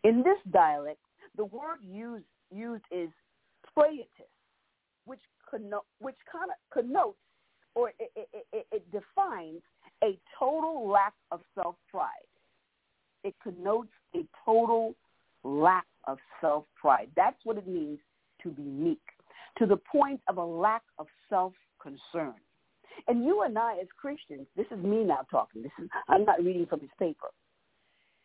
[0.05, 1.01] In this dialect,
[1.37, 3.09] the word used used is
[3.77, 4.07] praetus,
[5.05, 5.20] which
[5.53, 6.16] conno- which
[6.73, 7.18] connotes
[7.75, 9.62] or it, it, it, it defines
[10.05, 12.09] a total lack of self-pride.
[13.25, 14.95] It connotes a total
[15.45, 17.09] lack of self-pride.
[17.16, 17.99] That's what it means
[18.43, 19.01] to be meek,
[19.59, 22.35] to the point of a lack of self-concern.
[23.09, 25.63] And you and I as Christians, this is me now talking.
[25.63, 27.29] This is I'm not reading from his paper.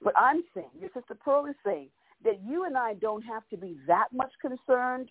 [0.03, 1.89] But I'm saying, your sister Pearl is saying
[2.23, 5.09] that you and I don't have to be that much concerned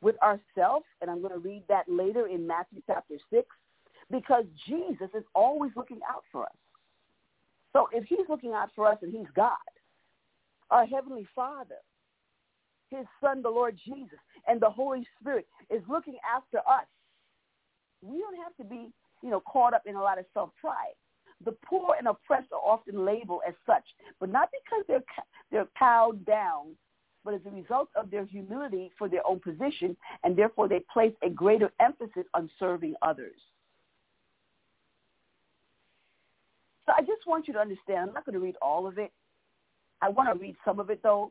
[0.00, 3.46] with ourselves, and I'm going to read that later in Matthew chapter 6,
[4.10, 6.56] because Jesus is always looking out for us.
[7.72, 9.56] So if he's looking out for us and he's God,
[10.70, 11.78] our Heavenly Father,
[12.90, 16.86] his Son, the Lord Jesus, and the Holy Spirit is looking after us,
[18.02, 18.90] we don't have to be,
[19.22, 20.94] you know, caught up in a lot of self-pride.
[21.44, 23.84] The poor and oppressed are often labeled as such,
[24.18, 25.04] but not because they're
[25.50, 26.76] they're cowed down
[27.24, 31.12] but as a result of their humility for their own position, and therefore they place
[31.22, 33.36] a greater emphasis on serving others.
[36.86, 39.12] So I just want you to understand, I'm not going to read all of it.
[40.00, 41.30] I want to read some of it, though,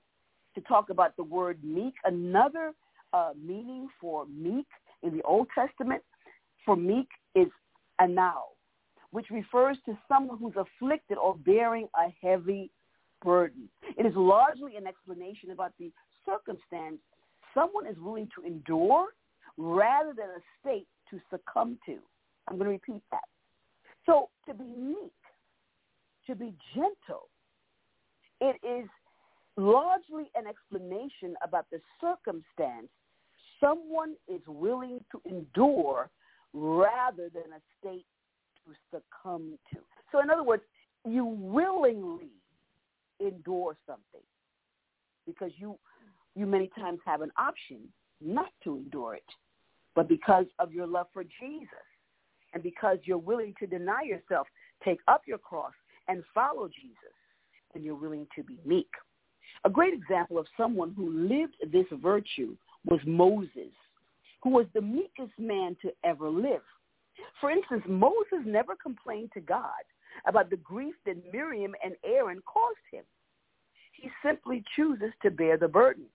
[0.58, 1.94] to talk about the word meek.
[2.04, 2.72] Another
[3.14, 4.66] uh, meaning for meek
[5.04, 6.02] in the Old Testament
[6.66, 7.48] for meek is
[8.02, 8.42] anao,
[9.12, 12.72] which refers to someone who's afflicted or bearing a heavy
[13.24, 13.70] burden.
[13.98, 15.92] It is largely an explanation about the
[16.26, 16.98] circumstance
[17.54, 19.08] someone is willing to endure
[19.58, 21.98] rather than a state to succumb to.
[22.48, 23.24] I'm going to repeat that.
[24.06, 25.14] So to be meek,
[26.28, 27.30] to be gentle,
[28.42, 28.88] it is
[29.58, 32.88] largely an explanation about the circumstance
[33.60, 36.10] someone is willing to endure
[36.54, 38.06] rather than a state
[38.66, 39.80] to succumb to.
[40.12, 40.64] So in other words,
[41.06, 42.32] you willingly
[43.20, 44.22] endure something
[45.26, 45.78] because you
[46.36, 47.80] you many times have an option
[48.22, 49.24] not to endure it.
[49.96, 51.88] But because of your love for Jesus
[52.54, 54.48] and because you're willing to deny yourself,
[54.86, 55.74] take up your cross
[56.08, 57.16] and follow Jesus,
[57.74, 58.90] and you're willing to be meek.
[59.64, 62.56] A great example of someone who lived this virtue
[62.86, 63.74] was Moses,
[64.44, 66.62] who was the meekest man to ever live.
[67.42, 69.84] For instance, Moses never complained to God
[70.26, 73.04] about the grief that Miriam and Aaron caused him.
[73.92, 76.06] He simply chooses to bear the burden.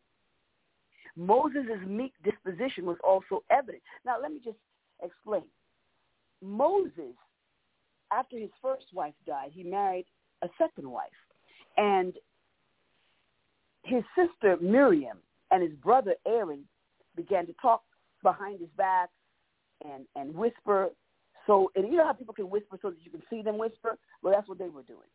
[1.17, 3.83] Moses' meek disposition was also evident.
[4.05, 4.57] Now, let me just
[5.03, 5.43] explain.
[6.41, 7.15] Moses,
[8.13, 10.07] after his first wife died, he married
[10.43, 11.11] a second wife.
[11.77, 12.15] And
[13.85, 15.19] his sister Miriam
[15.51, 16.65] and his brother Aaron
[17.17, 17.83] began to talk
[18.23, 19.11] behind his back
[19.85, 20.89] and, and whisper.
[21.47, 23.99] So, and you know how people can whisper so that you can see them whisper?
[24.23, 25.09] Well, that's what they were doing.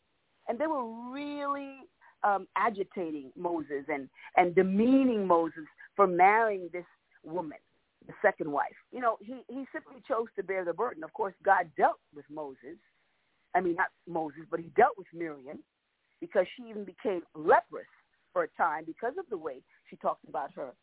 [0.47, 1.77] And they were really
[2.23, 5.63] um, agitating Moses and, and demeaning Moses
[5.95, 6.85] for marrying this
[7.23, 7.57] woman,
[8.05, 8.75] the second wife.
[8.91, 11.03] You know, he, he simply chose to bear the burden.
[11.03, 12.77] Of course, God dealt with Moses.
[13.55, 15.59] I mean, not Moses, but he dealt with Miriam
[16.19, 17.87] because she even became leprous
[18.37, 19.55] for a time because of the way
[19.89, 20.73] she talked about her,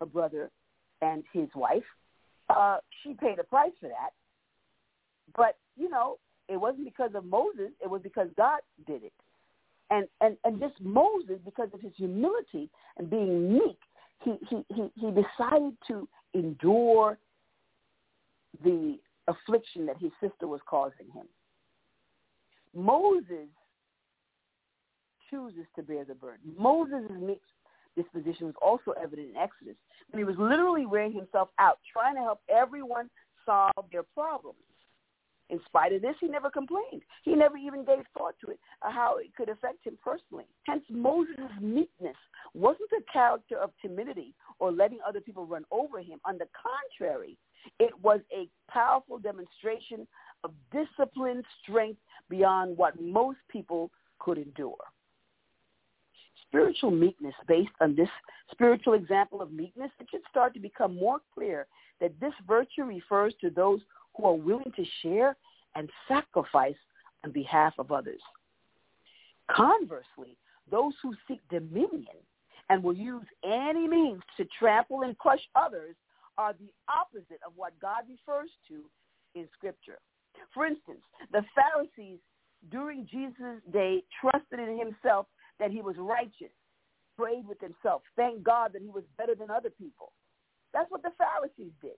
[0.00, 0.50] her brother
[1.00, 1.84] and his wife.
[2.50, 4.10] Uh, she paid a price for that.
[5.36, 6.16] But, you know,
[6.48, 7.70] it wasn't because of Moses.
[7.80, 8.58] It was because God
[8.88, 9.12] did it.
[9.90, 13.78] And, and, and just Moses, because of his humility and being meek,
[14.24, 17.16] he, he, he, he decided to endure
[18.64, 18.98] the
[19.28, 21.26] affliction that his sister was causing him.
[22.74, 23.46] Moses
[25.34, 26.52] chooses to bear the burden.
[26.56, 27.40] Moses' meek
[27.96, 29.76] disposition was also evident in Exodus
[30.10, 33.08] when he was literally wearing himself out, trying to help everyone
[33.44, 34.58] solve their problems.
[35.50, 37.02] In spite of this, he never complained.
[37.22, 40.46] He never even gave thought to it, or how it could affect him personally.
[40.66, 42.16] Hence, Moses' meekness
[42.54, 46.18] wasn't a character of timidity or letting other people run over him.
[46.24, 47.36] On the contrary,
[47.78, 50.06] it was a powerful demonstration
[50.44, 54.76] of disciplined strength beyond what most people could endure.
[56.54, 58.08] Spiritual meekness, based on this
[58.52, 61.66] spiritual example of meekness, it should start to become more clear
[62.00, 63.80] that this virtue refers to those
[64.16, 65.36] who are willing to share
[65.74, 66.76] and sacrifice
[67.24, 68.20] on behalf of others.
[69.50, 70.36] Conversely,
[70.70, 72.22] those who seek dominion
[72.70, 75.96] and will use any means to trample and crush others
[76.38, 78.82] are the opposite of what God refers to
[79.34, 79.98] in Scripture.
[80.52, 81.00] For instance,
[81.32, 82.20] the Pharisees
[82.70, 85.26] during Jesus' day trusted in himself
[85.60, 86.52] that he was righteous,
[87.16, 90.12] prayed with himself, thanked God that he was better than other people.
[90.72, 91.96] That's what the Pharisees did.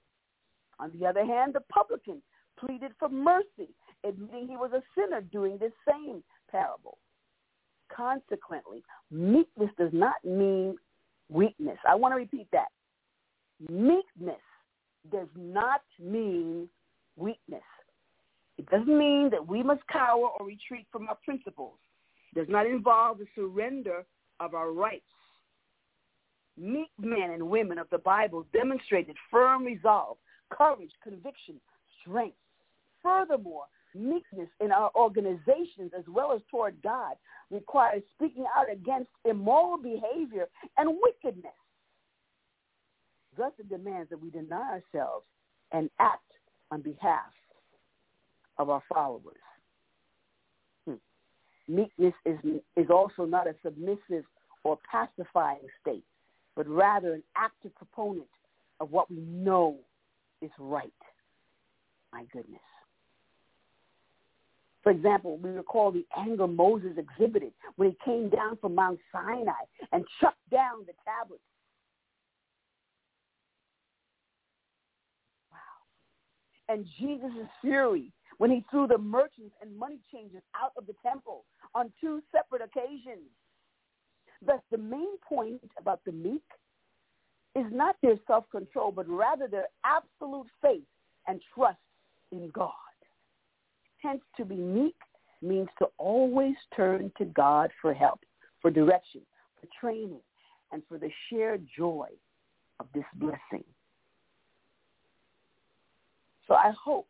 [0.79, 2.23] On the other hand, the publican
[2.59, 6.99] pleaded for mercy, admitting he was a sinner doing this same parable.
[7.95, 10.77] Consequently, meekness does not mean
[11.31, 11.79] weakness.
[11.89, 12.69] I want to repeat that.
[13.71, 14.41] Meekness
[15.11, 16.69] does not mean
[17.17, 17.63] weakness.
[18.59, 21.79] It doesn't mean that we must cower or retreat from our principles.
[22.37, 24.05] Does not involve the surrender
[24.41, 25.03] of our rights.
[26.59, 30.19] Meek men and women of the Bible demonstrated firm resolve
[30.51, 31.59] courage, conviction,
[32.01, 32.37] strength.
[33.03, 33.65] Furthermore,
[33.95, 37.15] meekness in our organizations as well as toward God
[37.51, 41.53] requires speaking out against immoral behavior and wickedness.
[43.37, 45.25] Thus it demands that we deny ourselves
[45.73, 46.21] and act
[46.71, 47.33] on behalf
[48.59, 49.37] of our followers.
[51.69, 52.39] Meekness is,
[52.77, 54.25] is also not a submissive
[54.65, 56.05] or pacifying state,
[56.55, 58.29] but rather an active proponent
[58.81, 59.77] of what we know
[60.43, 60.93] is right.
[62.13, 62.61] My goodness.
[64.83, 69.51] For example, we recall the anger Moses exhibited when he came down from Mount Sinai
[69.91, 71.43] and chucked down the tablets.
[75.51, 76.73] Wow.
[76.73, 81.45] And Jesus' fury when he threw the merchants and money changers out of the temple
[81.75, 83.29] on two separate occasions.
[84.45, 86.43] Thus, the main point about the meek
[87.55, 90.85] is not their self-control, but rather their absolute faith
[91.27, 91.79] and trust
[92.31, 92.73] in God.
[94.03, 94.97] Hence, to be meek
[95.41, 98.21] means to always turn to God for help,
[98.61, 99.23] for direction,
[99.59, 100.21] for training,
[100.73, 102.09] and for the shared joy
[102.79, 103.65] of this blessing.
[106.47, 107.09] So I hope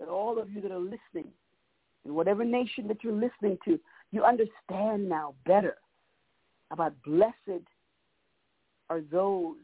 [0.00, 1.30] that all of you that are listening,
[2.04, 3.78] in whatever nation that you're listening to,
[4.10, 5.76] you understand now better
[6.70, 7.62] about blessed
[8.88, 9.56] are those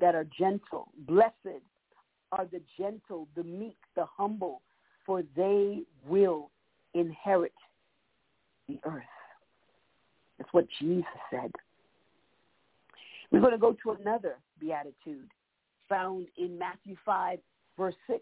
[0.00, 0.88] that are gentle.
[1.06, 1.62] Blessed
[2.32, 4.62] are the gentle, the meek, the humble,
[5.04, 6.50] for they will
[6.94, 7.52] inherit
[8.68, 9.02] the earth.
[10.38, 11.52] That's what Jesus said.
[13.30, 15.28] We're going to go to another beatitude
[15.88, 17.38] found in Matthew 5,
[17.76, 18.20] verse 6.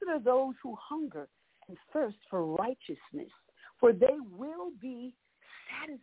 [0.00, 1.28] There are those who hunger
[1.68, 3.30] and thirst for righteousness,
[3.78, 5.14] for they will be
[5.70, 6.02] satisfied.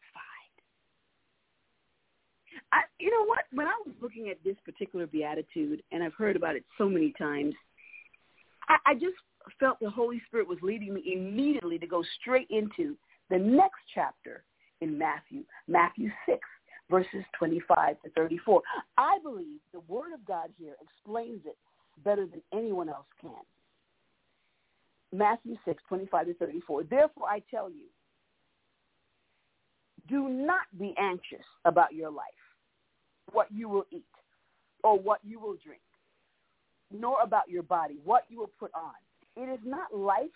[2.71, 3.45] I, you know what?
[3.51, 7.13] When I was looking at this particular beatitude, and I've heard about it so many
[7.17, 7.53] times,
[8.69, 9.15] I, I just
[9.59, 12.95] felt the Holy Spirit was leading me immediately to go straight into
[13.29, 14.43] the next chapter
[14.81, 16.39] in Matthew, Matthew 6,
[16.89, 18.61] verses 25 to 34.
[18.97, 21.57] I believe the Word of God here explains it
[22.03, 23.31] better than anyone else can.
[25.11, 26.83] Matthew 6, 25 to 34.
[26.83, 27.85] Therefore, I tell you,
[30.07, 32.25] do not be anxious about your life,
[33.31, 34.03] what you will eat
[34.83, 35.81] or what you will drink,
[36.91, 38.93] nor about your body, what you will put on.
[39.35, 40.29] It is not life,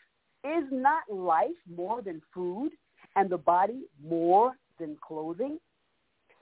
[0.43, 2.72] is not life more than food
[3.16, 5.60] and the body more than clothing?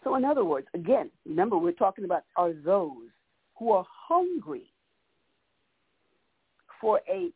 [0.03, 3.09] So in other words, again, remember we're talking about are those
[3.57, 4.71] who are hungry
[6.79, 7.29] for a,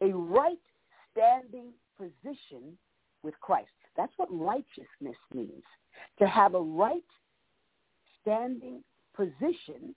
[0.00, 0.58] a right
[1.12, 2.76] standing position
[3.22, 3.70] with Christ.
[3.96, 5.64] That's what righteousness means.
[6.18, 7.02] To have a right
[8.22, 8.82] standing
[9.14, 9.94] position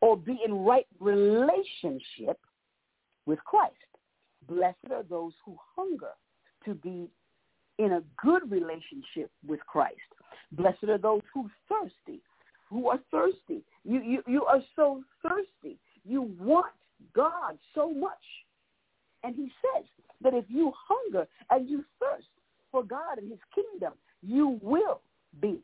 [0.00, 2.38] or be in right relationship
[3.26, 3.74] with Christ.
[4.48, 6.12] Blessed are those who hunger
[6.64, 7.08] to be
[7.78, 9.96] in a good relationship with Christ.
[10.52, 12.22] Blessed are those who thirsty,
[12.70, 13.62] who are thirsty.
[13.84, 15.78] You, you, you are so thirsty.
[16.04, 16.72] You want
[17.14, 18.12] God so much.
[19.22, 19.84] And he says
[20.22, 22.28] that if you hunger and you thirst
[22.70, 23.92] for God and his kingdom,
[24.22, 25.00] you will
[25.40, 25.60] be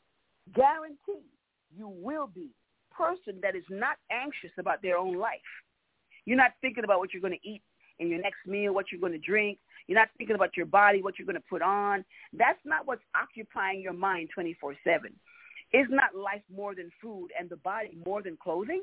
[0.55, 1.33] guaranteed
[1.77, 2.51] you will be
[2.91, 5.41] person that is not anxious about their own life.
[6.25, 7.63] You're not thinking about what you're going to eat
[7.99, 9.59] in your next meal, what you're going to drink.
[9.87, 12.05] You're not thinking about your body, what you're going to put on.
[12.33, 14.77] That's not what's occupying your mind 24-7.
[15.73, 18.83] Is not life more than food and the body more than clothing?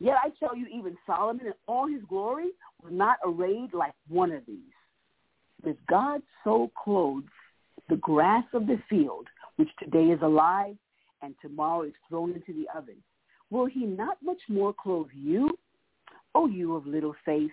[0.00, 2.50] Yet I tell you, even Solomon in all his glory
[2.82, 4.58] was not arrayed like one of these.
[5.64, 7.24] If God so clothes
[7.88, 10.76] the grass of the field, which today is alive
[11.22, 12.96] and tomorrow is thrown into the oven,
[13.50, 15.56] will he not much more clothe you,
[16.34, 17.52] O you of little faith?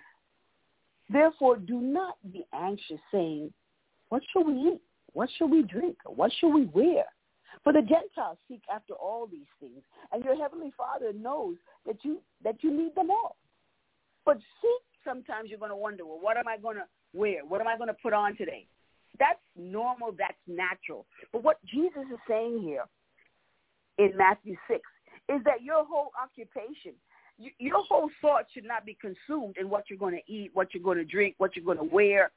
[1.10, 3.52] Therefore, do not be anxious, saying,
[4.08, 4.80] What shall we eat?
[5.12, 5.96] What shall we drink?
[6.06, 7.04] what shall we wear?
[7.64, 9.82] For the Gentiles seek after all these things,
[10.12, 13.36] and your heavenly Father knows that you that you need them all.
[14.24, 17.44] But seek, sometimes you're going to wonder, well, what am I going to wear?
[17.44, 18.66] What am I going to put on today?
[19.18, 20.12] That's normal.
[20.16, 21.06] That's natural.
[21.32, 22.84] But what Jesus is saying here
[23.98, 24.80] in Matthew 6
[25.28, 26.92] is that your whole occupation,
[27.58, 30.82] your whole thought should not be consumed in what you're going to eat, what you're
[30.82, 32.30] going to drink, what you're going to wear.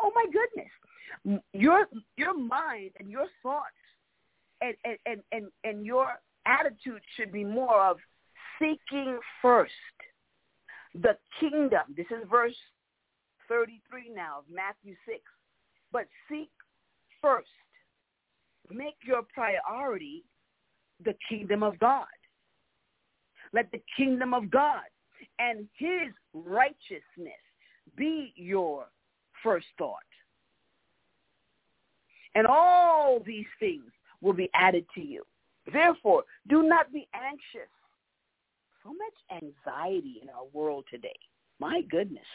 [0.00, 3.76] Oh my goodness, your your mind and your thoughts
[4.62, 6.06] and and and and, your
[6.46, 7.98] attitude should be more of
[8.58, 9.72] seeking first
[10.94, 11.82] the kingdom.
[11.96, 12.56] This is verse
[13.48, 15.18] 33 now of Matthew 6.
[15.92, 16.50] But seek
[17.20, 17.48] first.
[18.70, 20.24] Make your priority
[21.04, 22.06] the kingdom of God.
[23.52, 24.84] Let the kingdom of God
[25.38, 27.42] and his righteousness
[27.96, 28.86] be your
[29.42, 29.98] first thought.
[32.34, 33.90] And all these things
[34.22, 35.24] will be added to you.
[35.70, 37.68] Therefore, do not be anxious.
[38.82, 41.18] So much anxiety in our world today.
[41.60, 42.26] My goodness.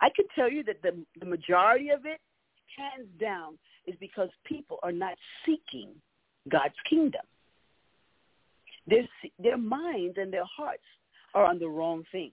[0.00, 2.20] I can tell you that the, the majority of it,
[2.76, 5.14] hands down, is because people are not
[5.46, 5.90] seeking
[6.50, 7.22] God's kingdom.
[8.86, 10.82] Their, their minds and their hearts
[11.34, 12.32] are on the wrong things.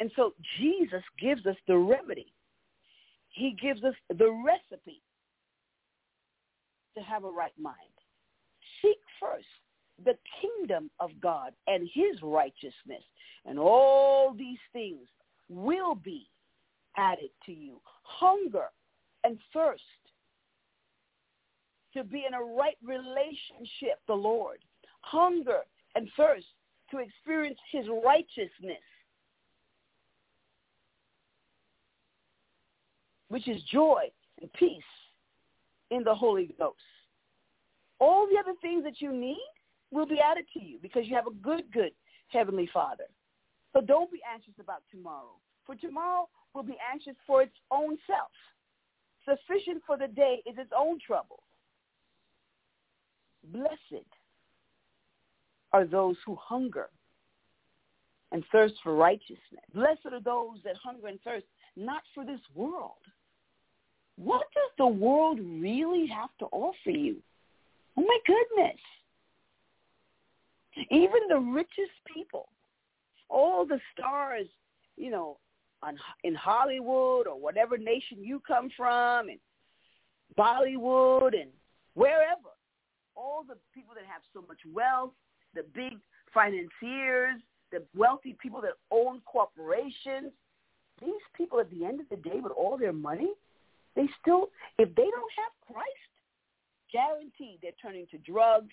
[0.00, 2.32] And so Jesus gives us the remedy.
[3.28, 5.00] He gives us the recipe
[6.96, 7.76] to have a right mind.
[8.80, 9.46] Seek first
[10.04, 13.04] the kingdom of God and his righteousness,
[13.44, 15.06] and all these things
[15.48, 16.28] will be
[16.96, 17.80] added to you.
[18.02, 18.66] Hunger
[19.24, 19.82] and thirst
[21.94, 24.58] to be in a right relationship, the Lord
[25.02, 25.60] hunger
[25.94, 26.46] and thirst
[26.90, 28.82] to experience his righteousness.
[33.28, 34.02] which is joy
[34.42, 34.82] and peace
[35.92, 36.78] in the Holy Ghost.
[38.00, 39.52] All the other things that you need
[39.90, 41.92] will be added to you because you have a good, good
[42.28, 43.04] Heavenly Father.
[43.72, 45.36] So don't be anxious about tomorrow.
[45.66, 48.32] For tomorrow will be anxious for its own self.
[49.24, 51.42] Sufficient for the day is its own trouble.
[53.52, 54.06] Blessed
[55.72, 56.88] are those who hunger
[58.32, 59.64] and thirst for righteousness.
[59.74, 62.92] Blessed are those that hunger and thirst not for this world.
[64.16, 67.16] What does the world really have to offer you?
[67.96, 68.78] Oh my goodness.
[70.90, 72.48] Even the richest people,
[73.28, 74.46] all the stars,
[74.96, 75.38] you know,
[75.82, 79.38] on, in Hollywood or whatever nation you come from, and
[80.38, 81.50] Bollywood and
[81.94, 82.50] wherever,
[83.14, 85.10] all the people that have so much wealth,
[85.54, 85.98] the big
[86.32, 87.40] financiers,
[87.70, 90.32] the wealthy people that own corporations,
[91.00, 93.32] these people at the end of the day with all their money,
[93.96, 96.12] they still, if they don't have Christ,
[96.92, 98.72] guaranteed they're turning to drugs,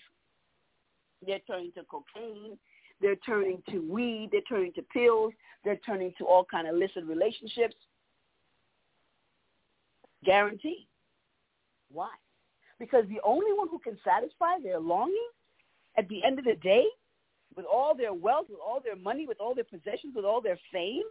[1.26, 2.58] they're turning to cocaine,
[3.00, 5.32] they're turning to weed, they're turning to pills,
[5.64, 7.74] they're turning to all kind of illicit relationships.
[10.24, 10.86] Guaranteed.
[11.92, 12.10] Why?
[12.78, 15.28] Because the only one who can satisfy their longing
[15.96, 16.84] at the end of the day,
[17.56, 20.58] with all their wealth, with all their money, with all their possessions, with all their
[20.72, 21.02] fame,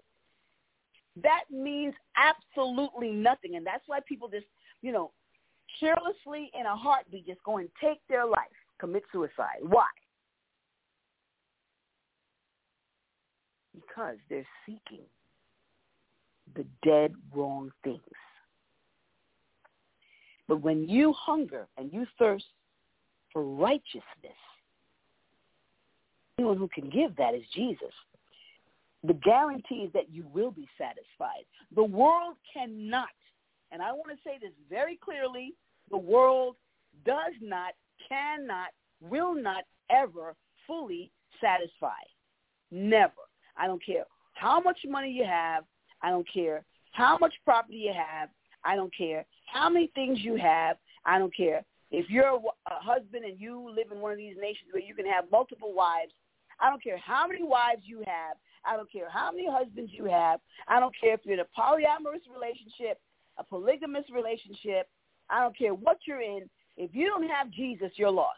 [1.24, 3.56] that means absolutely nothing.
[3.56, 4.46] And that's why people just,
[4.82, 5.12] you know,
[5.80, 8.40] carelessly in a heartbeat just go and take their life,
[8.80, 9.60] commit suicide.
[9.62, 9.88] Why?
[13.74, 15.06] Because they're seeking
[16.56, 18.02] the dead wrong things.
[20.48, 22.46] But when you hunger and you thirst
[23.32, 24.04] for righteousness,
[26.40, 27.94] anyone who can give that is Jesus.
[29.04, 31.46] The guarantee is that you will be satisfied.
[31.76, 33.08] The world cannot,
[33.72, 35.54] and I want to say this very clearly,
[35.90, 36.56] the world
[37.06, 37.74] does not,
[38.08, 38.70] cannot,
[39.02, 40.36] will not ever
[40.68, 42.02] fully satisfy.
[42.72, 43.14] Never.
[43.58, 45.64] I don't care how much money you have.
[46.02, 48.30] I don't care how much property you have.
[48.64, 50.78] I don't care how many things you have.
[51.06, 51.64] I don't care.
[51.92, 55.06] If you're a husband and you live in one of these nations where you can
[55.06, 56.12] have multiple wives,
[56.60, 58.38] I don't care how many wives you have.
[58.70, 60.40] I don't care how many husbands you have.
[60.68, 63.00] I don't care if you're in a polyamorous relationship,
[63.38, 64.88] a polygamous relationship.
[65.30, 66.50] I don't care what you're in.
[66.78, 68.38] If you don't have Jesus, you're lost.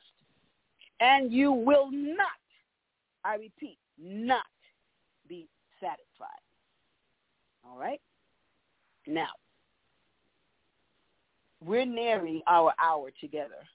[1.01, 2.27] And you will not,
[3.25, 4.45] I repeat, not
[5.27, 5.47] be
[5.79, 6.29] satisfied.
[7.65, 7.99] All right?
[9.07, 9.29] Now,
[11.63, 13.67] we're nearing our hour together.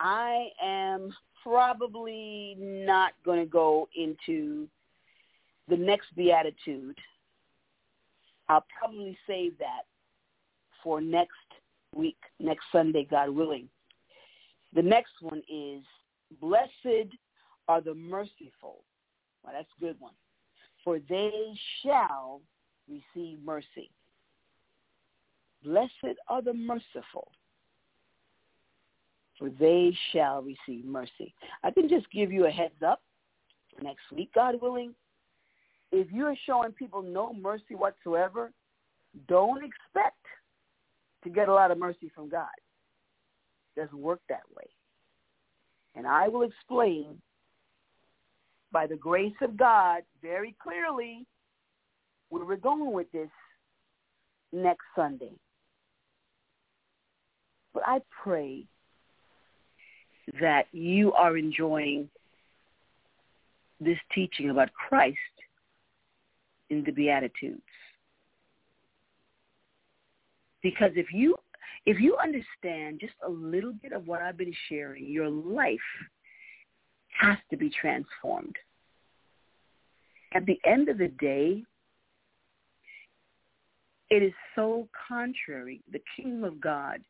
[0.00, 4.68] I am probably not going to go into
[5.68, 6.98] the next beatitude.
[8.48, 9.82] I'll probably save that
[10.82, 11.32] for next
[11.94, 13.68] week, next Sunday, God willing.
[14.74, 15.82] The next one is,
[16.40, 17.14] blessed
[17.68, 18.84] are the merciful.
[19.42, 20.12] Well, that's a good one.
[20.82, 22.42] For they shall
[22.88, 23.90] receive mercy.
[25.62, 27.32] Blessed are the merciful,
[29.38, 31.34] for they shall receive mercy.
[31.62, 33.00] I can just give you a heads up
[33.80, 34.94] next week, God willing.
[35.96, 38.50] If you're showing people no mercy whatsoever,
[39.28, 40.26] don't expect
[41.22, 42.48] to get a lot of mercy from God.
[43.76, 44.64] It doesn't work that way.
[45.94, 47.22] And I will explain
[48.72, 51.24] by the grace of God very clearly
[52.28, 53.30] where we're going with this
[54.52, 55.30] next Sunday.
[57.72, 58.64] But I pray
[60.40, 62.08] that you are enjoying
[63.78, 65.18] this teaching about Christ
[66.74, 67.62] in the Beatitudes.
[70.62, 71.36] Because if you
[71.86, 75.78] if you understand just a little bit of what I've been sharing, your life
[77.20, 78.56] has to be transformed.
[80.32, 81.62] At the end of the day,
[84.10, 87.00] it is so contrary, the kingdom of God,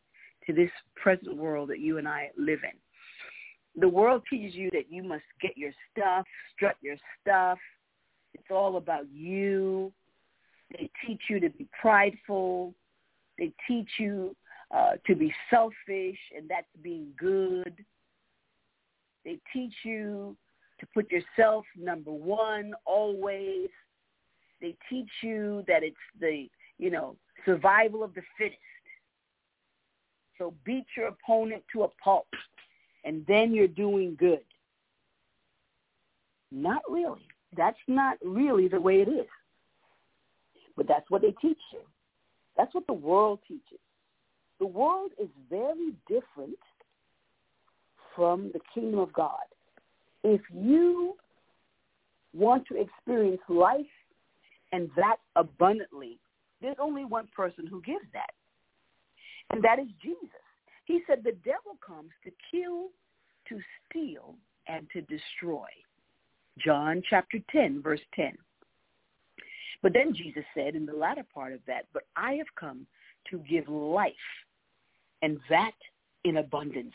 [0.46, 3.80] to this present world that you and I live in.
[3.80, 7.58] The world teaches you that you must get your stuff, strut your stuff.
[8.34, 9.92] It's all about you.
[10.72, 12.74] They teach you to be prideful.
[13.38, 14.36] They teach you
[14.74, 17.84] uh, to be selfish, and that's being good.
[19.24, 20.36] They teach you
[20.80, 23.68] to put yourself number one always.
[24.60, 28.58] They teach you that it's the, you know, survival of the fittest.
[30.38, 32.26] So beat your opponent to a pulp,
[33.04, 34.44] and then you're doing good.
[36.50, 37.26] Not really.
[37.56, 39.26] That's not really the way it is.
[40.76, 41.80] But that's what they teach you.
[42.56, 43.80] That's what the world teaches.
[44.60, 46.58] The world is very different
[48.14, 49.44] from the kingdom of God.
[50.22, 51.16] If you
[52.32, 53.86] want to experience life
[54.72, 56.18] and that abundantly,
[56.62, 58.30] there's only one person who gives that,
[59.50, 60.30] and that is Jesus.
[60.86, 62.88] He said the devil comes to kill,
[63.48, 64.34] to steal,
[64.66, 65.66] and to destroy.
[66.58, 68.32] John chapter 10, verse 10.
[69.82, 72.86] But then Jesus said in the latter part of that, but I have come
[73.30, 74.12] to give life,
[75.22, 75.74] and that
[76.24, 76.94] in abundance.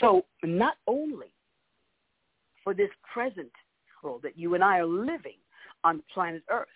[0.00, 1.32] So not only
[2.62, 3.50] for this present
[4.02, 5.38] world that you and I are living
[5.84, 6.68] on planet Earth,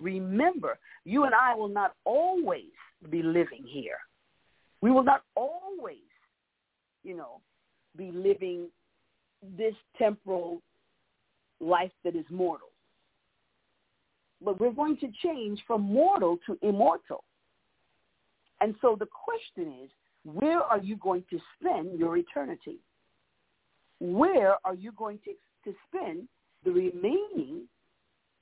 [0.00, 2.72] remember, you and I will not always
[3.10, 3.98] be living here.
[4.80, 5.98] We will not always,
[7.02, 7.40] you know,
[7.96, 8.68] be living
[9.56, 10.62] this temporal
[11.60, 12.68] life that is mortal.
[14.44, 17.24] But we're going to change from mortal to immortal.
[18.60, 19.90] And so the question is,
[20.24, 22.78] where are you going to spend your eternity?
[24.00, 26.28] Where are you going to, to spend
[26.64, 27.62] the remaining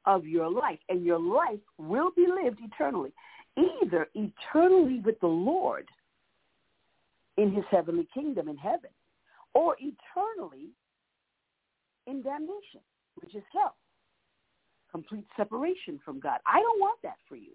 [0.06, 0.78] of your life?
[0.88, 3.12] And your life will be lived eternally,
[3.56, 5.88] either eternally with the Lord
[7.36, 8.90] in his heavenly kingdom in heaven,
[9.54, 10.68] or eternally
[12.06, 12.80] in damnation,
[13.20, 13.76] which is hell.
[14.90, 16.38] Complete separation from God.
[16.46, 17.52] I don't want that for you.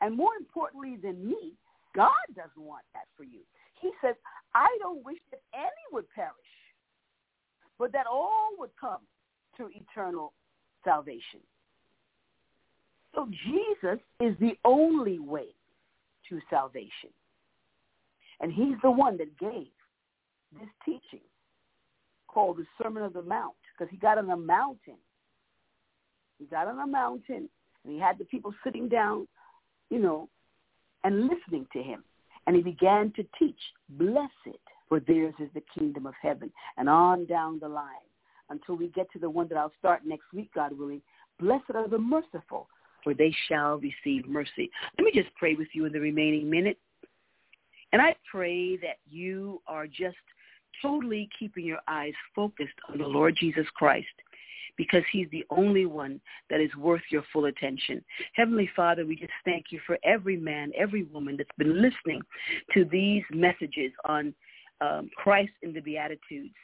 [0.00, 1.54] And more importantly than me,
[1.94, 3.40] God doesn't want that for you.
[3.80, 4.14] He says,
[4.54, 6.32] I don't wish that any would perish,
[7.78, 9.00] but that all would come
[9.56, 10.32] to eternal
[10.84, 11.40] salvation.
[13.14, 15.54] So Jesus is the only way
[16.28, 17.10] to salvation.
[18.40, 19.68] And he's the one that gave
[20.58, 21.24] this teaching
[22.26, 24.96] called the Sermon of the Mount because he got on a mountain.
[26.38, 27.48] He got on a mountain
[27.84, 29.28] and he had the people sitting down,
[29.90, 30.28] you know,
[31.04, 32.02] and listening to him.
[32.46, 33.58] And he began to teach,
[33.90, 34.58] blessed,
[34.88, 37.86] for theirs is the kingdom of heaven, and on down the line
[38.50, 41.00] until we get to the one that I'll start next week, God willing.
[41.40, 42.68] Blessed are the merciful,
[43.02, 44.70] for they shall receive mercy.
[44.98, 46.78] Let me just pray with you in the remaining minute.
[47.92, 50.16] And I pray that you are just
[50.82, 54.06] totally keeping your eyes focused on the Lord Jesus Christ
[54.76, 56.20] because he's the only one
[56.50, 58.04] that is worth your full attention.
[58.34, 62.22] Heavenly Father, we just thank you for every man, every woman that's been listening
[62.72, 64.34] to these messages on
[64.80, 66.54] um, Christ in the Beatitudes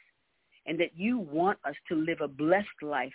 [0.65, 3.13] and that you want us to live a blessed life,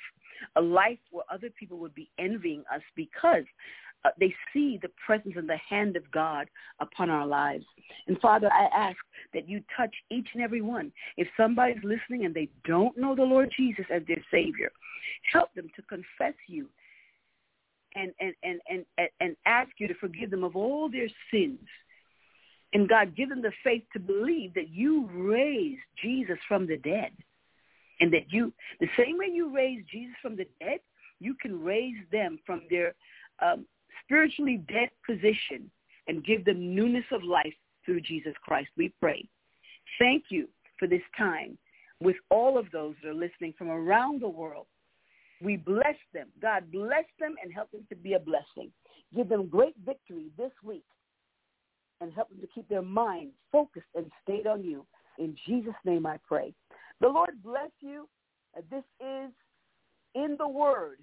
[0.56, 3.44] a life where other people would be envying us because
[4.04, 6.48] uh, they see the presence and the hand of God
[6.80, 7.64] upon our lives.
[8.06, 8.98] And Father, I ask
[9.34, 10.92] that you touch each and every one.
[11.16, 14.70] If somebody's listening and they don't know the Lord Jesus as their Savior,
[15.32, 16.68] help them to confess you
[17.96, 21.58] and, and, and, and, and ask you to forgive them of all their sins.
[22.72, 27.10] And God, give them the faith to believe that you raised Jesus from the dead.
[28.00, 30.80] And that you, the same way you raised Jesus from the dead,
[31.18, 32.94] you can raise them from their
[33.40, 33.64] um,
[34.04, 35.70] spiritually dead position
[36.08, 38.68] and give them newness of life through Jesus Christ.
[38.76, 39.28] We pray.
[39.98, 41.56] Thank you for this time
[42.00, 44.66] with all of those that are listening from around the world.
[45.42, 46.28] We bless them.
[46.40, 48.70] God bless them and help them to be a blessing.
[49.14, 50.84] Give them great victory this week
[52.00, 54.86] and help them to keep their mind focused and stayed on you.
[55.18, 56.52] In Jesus' name I pray.
[57.00, 58.08] The Lord bless you.
[58.70, 59.30] This is
[60.14, 60.98] In the Word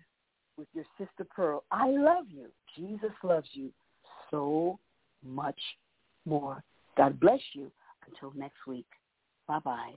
[0.57, 1.63] with your sister Pearl.
[1.71, 2.47] I love you.
[2.75, 3.71] Jesus loves you
[4.31, 4.79] so
[5.23, 5.59] much
[6.25, 6.63] more.
[6.97, 7.71] God bless you.
[8.07, 8.87] Until next week.
[9.47, 9.93] Bye-bye.